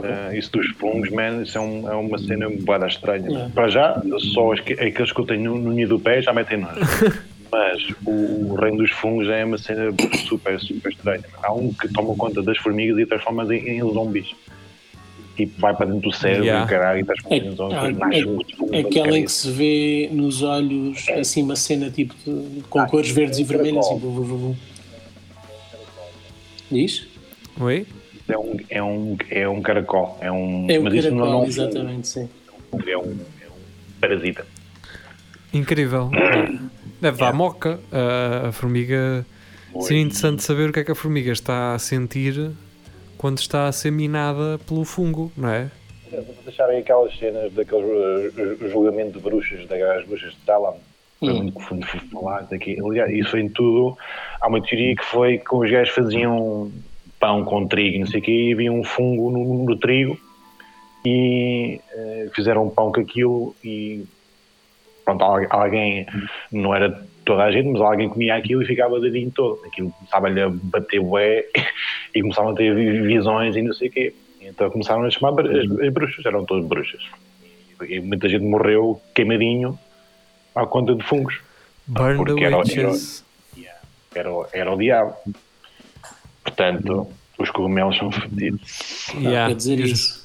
[0.04, 3.46] Eh, isso dos fungos, man, isso é, um- é uma cena boada estranha.
[3.46, 3.50] É.
[3.50, 4.02] Para já,
[4.34, 6.78] só as que- aqueles que eu tenho no, no ninho do pé já metem nós.
[7.52, 8.12] Mas o,
[8.52, 9.92] o reino dos fungos é uma cena
[10.28, 11.24] super, super estranha.
[11.42, 14.28] Há um que toma conta das formigas e transforma-as em, em zombies.
[15.36, 16.66] Tipo, vai para dentro do cérebro Yeah.
[16.66, 17.78] e caralho e transforma-as em É- zombies.
[18.22, 22.14] é- um fungo, É aquela em que se vê nos olhos assim uma cena tipo
[22.24, 24.56] de- com cores verdes e vermelhas e.
[26.72, 27.08] Diz?
[27.60, 27.86] Oi?
[28.30, 30.18] É um, é, um, é um caracol.
[30.22, 32.30] É um, É o mas isso não, caracol, não exatamente, sim.
[32.88, 34.46] é um, é um parasita.
[35.54, 36.10] Incrível.
[37.02, 37.80] Deve dar moca.
[37.92, 39.26] A, a formiga.
[39.82, 42.52] Seria interessante saber o que é que a formiga está a sentir
[43.18, 45.70] quando está a ser minada pelo fungo, não é?
[46.12, 50.76] Vou deixarem aquelas cenas daqueles uh, julgamento de bruxas, das bruxas de Talam.
[51.20, 51.44] Foi Hum.
[51.44, 52.78] muito fundo falar daqui.
[52.84, 53.98] Aliás, isso foi em tudo.
[54.42, 56.72] Há uma teoria que foi que os gajos faziam
[57.20, 60.18] pão com trigo e não sei o quê, e havia um fungo no, no trigo
[61.06, 64.06] e eh, fizeram um pão com aquilo e
[65.06, 66.06] pronto, al- alguém,
[66.52, 69.60] não era toda a gente, mas alguém comia aquilo e ficava dedinho todo.
[69.66, 71.46] Aquilo começava-lhe a bater bué
[72.14, 74.14] e começavam a ter vi- visões e não sei o quê.
[74.42, 77.02] Então começaram a chamar as, as bruxas, eram todas bruxas.
[77.82, 79.78] E, e muita gente morreu queimadinho
[80.56, 81.40] à conta de fungos.
[81.88, 83.26] Burn the Porque era- witches.
[84.16, 85.14] Era, o- era o diabo.
[86.64, 87.08] Portanto,
[87.38, 89.08] os cogumelos são fedidos.
[89.16, 89.48] Yeah.
[89.48, 90.20] Quer dizer E os- isso.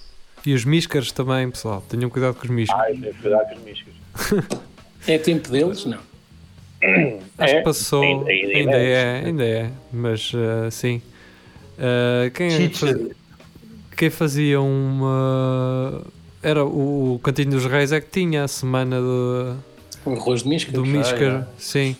[0.45, 1.81] E os míscaros também, pessoal.
[1.89, 2.85] Tenham cuidado com os míscaros.
[2.85, 3.95] Ai, tem que cuidar com os miscas.
[5.07, 5.85] É tempo deles?
[5.85, 5.99] Não.
[7.39, 8.03] Acho é, que passou.
[8.03, 9.23] ainda- Ainda, ainda é, é.
[9.27, 9.71] ainda é.
[9.93, 11.03] Mas uh, sim.
[11.79, 12.87] Uh, quem, Chicha.
[12.87, 13.07] faz-
[13.99, 16.03] quem fazia uma.
[16.43, 19.57] Era o, o Cantinho dos Reis é que tinha a semana do,
[20.07, 20.73] Um arroz de misca.
[20.73, 21.45] do míscaro.
[21.59, 21.95] Sim.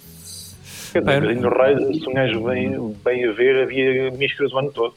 [0.95, 1.21] Quer dizer, É.
[1.21, 4.95] Casinho do Reis, se um gajo bem, bem a ver, havia míscaras o ano todo.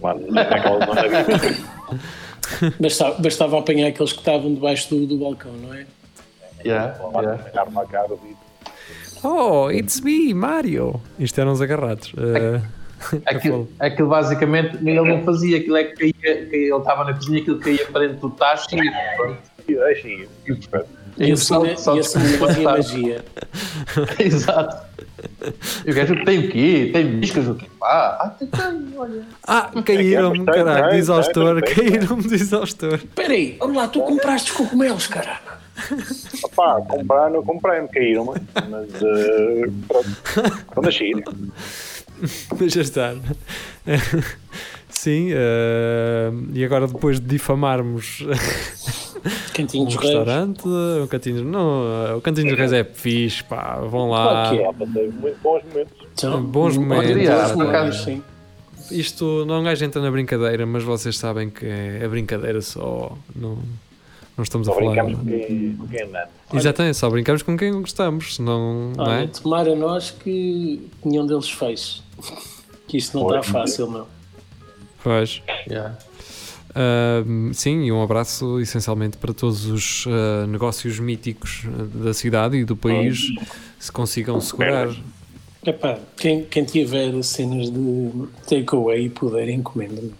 [0.00, 2.72] Lá, lá naquela zona havia.
[2.80, 5.86] Bastava, bastava apanhar aqueles que estavam debaixo do, do balcão, não é?
[6.64, 7.80] Yeah, yeah.
[7.80, 8.08] à cara,
[9.22, 11.00] Oh, it's me, Mario!
[11.18, 12.12] Isto eram os agarrados.
[12.14, 12.60] Uh,
[13.26, 17.40] Aquilo, aquilo basicamente ele não fazia, aquilo é que caía, que ele estava na cozinha,
[17.40, 19.38] aquilo caía para dentro do tacho e pronto.
[21.16, 21.66] E deixa ir.
[21.66, 22.72] E assim, só, e assim fazia estar.
[22.72, 23.24] magia.
[24.18, 24.86] Exato.
[25.84, 26.90] E o gajo tem o quê?
[26.92, 27.66] Tem biscas o quê?
[27.82, 29.24] Ah, ah tem, tem, olha.
[29.44, 31.62] ah, caíram-me, caralho, de tem, exaustor.
[31.62, 31.90] tem, tem.
[31.90, 32.94] Caíram-me de exaustor.
[32.94, 35.56] Espera aí, olha lá, tu compraste os cogumelos, caralho.
[36.42, 40.08] Opá, comprar não comprei, me caíram, mas uh, pronto,
[40.74, 41.22] vão nascer.
[42.58, 43.14] Mas já está.
[45.06, 48.24] Sim, eh, e agora depois de difamarmos
[49.54, 54.10] Cantinho um dos restaurante, o cantinho, não, o cantinho dos reis é fixe, pá, vão
[54.10, 54.50] lá.
[54.50, 55.06] Claro que é.
[55.12, 55.92] Muito bons momentos.
[56.12, 58.20] Então, Bons um- momentos, sim.
[58.90, 63.16] Isto não um gajo entra na brincadeira, mas vocês sabem que é, é brincadeira só,
[63.34, 63.58] não,
[64.36, 64.90] não estamos a Só falar.
[65.04, 66.58] brincamos com quem, com quem.
[66.58, 69.26] Exatamente, só brincamos com quem gostamos, não, não Olha, é?
[69.28, 72.02] tomara nós que nenhum deles fez.
[72.88, 74.15] Que isto não está fácil, não.
[75.06, 75.40] Pois.
[75.70, 75.96] Yeah.
[76.74, 82.56] Ahm, sim, e um abraço essencialmente para todos os ah, negócios míticos ah, da cidade
[82.56, 83.28] e do país
[83.78, 84.88] se consigam segurar.
[85.64, 90.12] Epá, quem, quem tiver cenas de takeaway e puder, encomenda-me.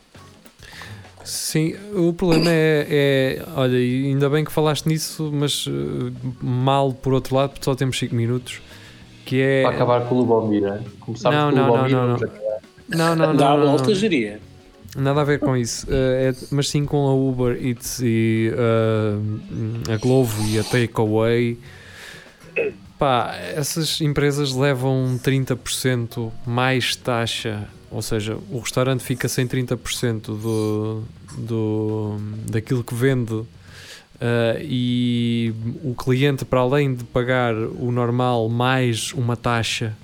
[1.24, 7.12] Sim, o problema é, é- Olha, ainda bem que falaste nisso, mas ah, mal por
[7.12, 8.62] outro lado, porque só temos 5 minutos.
[9.24, 9.62] Que é.
[9.64, 12.46] Para acabar com o Lubomir, Começámos Não, com o não, Lubomir, não, não, não.
[12.88, 13.36] Não, não, não.
[13.36, 14.40] Dá a volta, geria.
[14.96, 19.92] Nada a ver com isso, eh, é- mas sim com a Uber Eats e ah,
[19.92, 21.58] a Glovo e a Takeaway.
[22.98, 31.04] Pá, essas empresas levam 30% mais taxa, ou seja, o restaurante fica sem 30% do,
[31.36, 32.16] do,
[32.50, 33.34] daquilo que vende.
[33.34, 33.46] Uh,
[34.62, 35.52] e
[35.84, 39.94] o cliente, para além de pagar o normal mais uma taxa,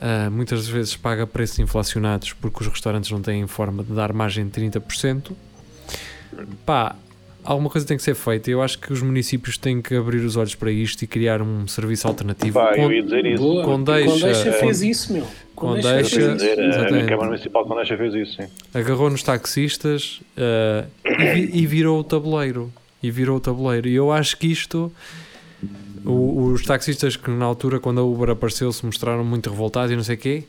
[0.00, 4.46] uh, muitas vezes paga preços inflacionados porque os restaurantes não têm forma de dar margem
[4.48, 5.32] de 30%.
[6.64, 6.94] Pá,
[7.44, 8.50] alguma coisa tem que ser feita.
[8.50, 11.66] Eu acho que os municípios têm que abrir os olhos para isto e criar um
[11.66, 12.58] serviço alternativo.
[12.58, 13.42] Pá, com, eu ia dizer isso.
[13.42, 13.64] Boa.
[13.64, 15.26] com deixa- Condeixa fez isso, meu.
[15.54, 16.34] com Condeixa deixa- fez Eu ia
[16.68, 16.78] isso.
[16.84, 17.06] dizer, a- a.
[17.06, 18.48] Câmara Municipal de Condeixa fez isso, sim.
[18.72, 20.88] agarrou nos taxistas uh,
[21.36, 22.72] e, e virou o tabuleiro.
[23.02, 23.88] E virou o tabuleiro.
[23.88, 24.92] E eu acho que isto.
[26.04, 29.96] O- os taxistas que na altura, quando a Uber apareceu, se mostraram muito revoltados e
[29.96, 30.44] não sei o quê.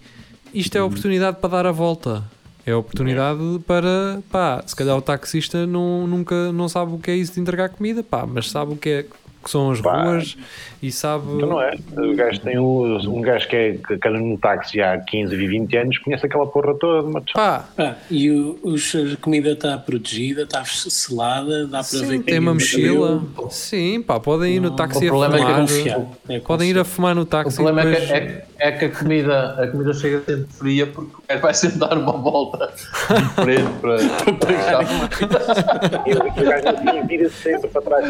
[0.53, 2.23] Isto é a oportunidade para dar a volta.
[2.65, 7.09] É a oportunidade para, pá, se calhar o taxista não, nunca não sabe o que
[7.09, 9.05] é isso de entregar comida, pá, mas sabe o que é
[9.43, 10.03] que são as Pá.
[10.03, 10.37] ruas
[10.83, 11.25] e sabe.
[11.35, 11.75] Então não é.
[11.97, 15.47] O gajo tem um, um gajo que é que anda no táxi há 15 e
[15.47, 19.77] 20 anos, conhece aquela porra toda, mas Pá, Pá, e o, os- a comida está
[19.77, 23.23] protegida, está selada, dá para ver sim, quem tem uma mochila.
[23.49, 24.75] Sim, pá, podem ir no Não.
[24.75, 26.07] táxi O a problema é que fumar.
[26.29, 26.35] É.
[26.35, 27.55] É Podem ir a fumar no O táxi.
[27.55, 31.15] problema é depois- que, é, é que a, comida, a comida chega sempre fria porque
[31.15, 33.97] o gajo vai sempre dar uma volta diferente para,
[34.37, 38.05] para e o gajo assim vira-se sempre para trás.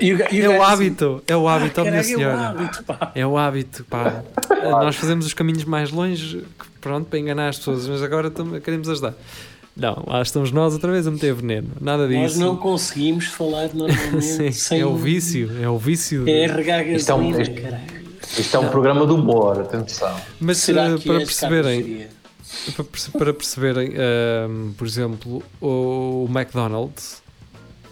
[0.00, 0.04] Ah.
[0.04, 2.18] Não, ga- e É o assim, hábito, é o hábito, ó minha "Caralho, é o
[2.18, 2.48] senhora.
[2.48, 4.22] hábito, pá." É o hábito, pá.
[4.82, 6.44] Nós fazemos os caminhos mais longe,
[6.80, 8.30] pronto, para enganar as pessoas, mas agora
[8.62, 9.14] queremos ajudar.
[9.74, 11.68] Não, lá estamos nós outra vez a meter veneno.
[11.80, 12.40] Nada Nós disso.
[12.44, 16.28] não conseguimos falar normalmente Sim, sem é o vício, é o vício.
[16.28, 16.58] É Isto
[17.10, 18.02] é um- gasolina, isto- caralho.
[18.38, 20.14] Isto é um programa de humor, atenção.
[20.40, 22.06] Mas Será eh, que para é perceberem,
[22.76, 22.84] para,
[23.18, 27.22] para perceberem, ehm, por exemplo, o McDonald's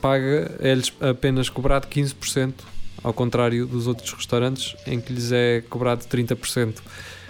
[0.00, 2.52] paga, é-lhes apenas cobrado 15%,
[3.02, 6.74] ao contrário dos outros restaurantes em que lhes é cobrado 30%.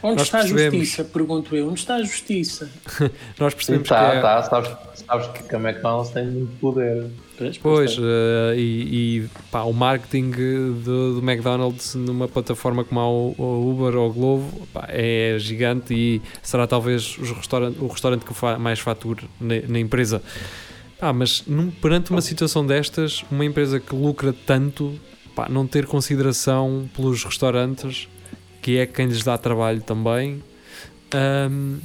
[0.02, 0.78] Onde Nós está a percebemos.
[0.78, 1.04] justiça?
[1.04, 1.68] Pergunto eu.
[1.68, 2.70] Onde está a justiça?
[3.38, 4.70] Nós Sim, percebemos tá, que é, tá, sabes,
[5.06, 7.06] sabes que a McDonald's tem muito poder.
[7.62, 13.94] Pois, eh, e, e, pá, o marketing do, do McDonald's numa plataforma como a, Uber
[13.96, 18.58] ou o Glovo pá, é gigante e será talvez os restauran- o restaurante que fa-
[18.58, 20.22] mais fature na, na empresa.
[21.00, 24.98] Pá, mas num- perante uma situação destas, uma empresa que lucra tanto,
[25.34, 28.06] pá, não ter consideração pelos restaurantes,
[28.60, 30.42] que é quem lhes dá trabalho também,
[31.14, 31.78] ahm,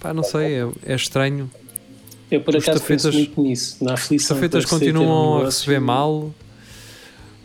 [0.00, 1.50] pá, não sei, é, é estranho.
[2.30, 3.76] Eu por Os acaso penso muito nisso.
[3.84, 4.36] Na As aflição.
[4.36, 6.32] um continuam a receber mal.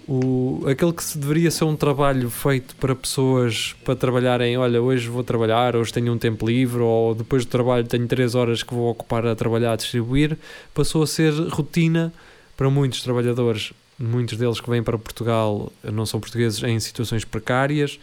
[0.07, 5.09] O, aquele que se deveria ser um trabalho feito para pessoas para trabalharem, olha, hoje
[5.09, 8.73] vou trabalhar, hoje tenho um tempo livre, ou depois do trabalho tenho 3 horas que
[8.73, 10.37] vou ocupar a trabalhar a distribuir,
[10.75, 12.13] passou a ser rotina
[12.55, 17.99] para muitos trabalhadores, muitos deles que vêm para Portugal não são portugueses em situações precárias,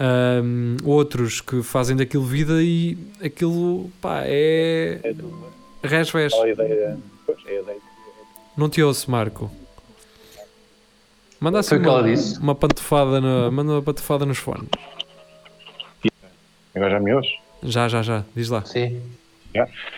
[0.00, 5.00] Ahm, outros que fazem daquilo vida e aquilo pá, é
[5.82, 6.32] É resvés.
[6.32, 6.96] é.
[8.56, 9.50] Não te ouço, Marco.
[11.42, 12.02] Manda assim que uma,
[12.40, 14.68] uma pantofada, na, manda uma pantofada nos fones.
[16.74, 17.30] Agora já me ouves?
[17.64, 18.24] Já, já, já.
[18.34, 18.64] Diz lá.
[18.64, 19.00] Sim.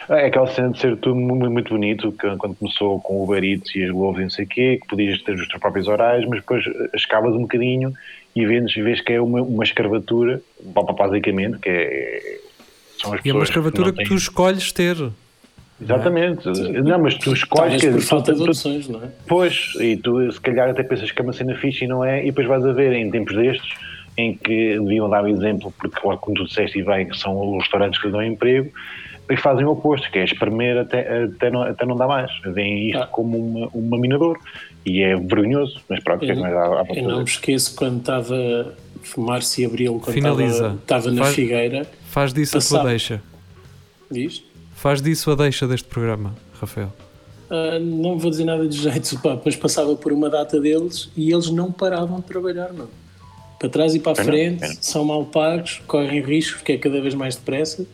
[0.09, 3.45] É aquela cena de ser tudo mu- muito bonito, que quando começou com o Uber
[3.45, 5.87] Eats e as Globos e não sei o quê, que podias ter os teus próprios
[5.87, 6.65] horários, mas depois
[6.95, 7.93] escavas um bocadinho
[8.35, 12.41] e vês, vês que é uma, uma escravatura, ba- basicamente, que é...
[13.01, 14.97] São as E é uma pessoas escravatura não que tu escolhes ter.
[15.81, 16.47] Exatamente.
[16.83, 17.81] Não, mas tu escolhes...
[17.81, 19.09] Quer por falta de opções, não é?
[19.27, 22.23] Pois, e tu se calhar até pensas que é uma cena fixe e não é,
[22.23, 23.69] e depois vais a ver em tempos destes,
[24.17, 27.57] em que deviam dar o exemplo, porque claro, como tu disseste e bem, que são
[27.57, 28.71] os restaurantes que dão emprego,
[29.29, 32.31] e fazem o oposto, que é espremer até, até, não, até não dá mais.
[32.45, 33.07] Veem isto Ah.
[33.07, 34.39] como uma, uma minador.
[34.87, 37.75] E é vergonhoso, mas pronto, o que é que há, há Eu não me esqueço
[37.75, 38.75] quando estava
[39.17, 40.55] Márcio Abril, quando Finaliza.
[40.57, 42.89] estava, estava na Faz- Figueira, Faz disso a tua Passava.
[42.91, 43.23] deixa.
[44.11, 44.45] diz?
[44.85, 46.93] Faz disso a deixa deste programa, Rafael.
[47.49, 51.33] Ah, não vou dizer nada de jeito, pá, mas passava por uma data deles e
[51.33, 52.91] eles não paravam de trabalhar, não.
[53.59, 54.77] Para trás e para a frente, pena.
[54.83, 57.87] são mal pagos, correm riscos, porque é cada vez mais depressa.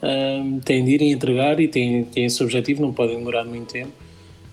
[0.00, 3.72] Ah, têm de ir e entregar e têm, têm esse objetivo, não podem demorar muito
[3.72, 3.90] tempo.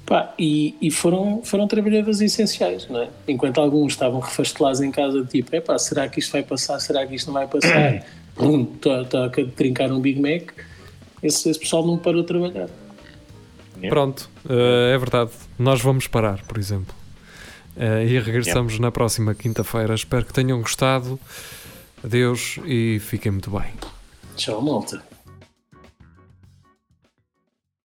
[0.03, 3.09] Pá, e e foram, foram trabalhadores essenciais, não é?
[3.27, 6.79] Enquanto alguns estavam refastelados em casa, tipo, epá, será que isto vai passar?
[6.79, 8.03] Será que isto não vai passar?
[9.03, 10.70] Está a trincar um Big Mac.
[11.21, 12.69] Esse, esse pessoal não parou de trabalhar.
[13.89, 15.31] Pronto, eh, é verdade.
[15.57, 16.93] Nós vamos parar, por exemplo.
[17.75, 19.93] Eh, e regressamos na próxima quinta-feira.
[19.93, 21.19] Espero que tenham gostado.
[22.03, 23.71] Adeus e fiquem muito bem.
[24.35, 25.03] Tchau, malta.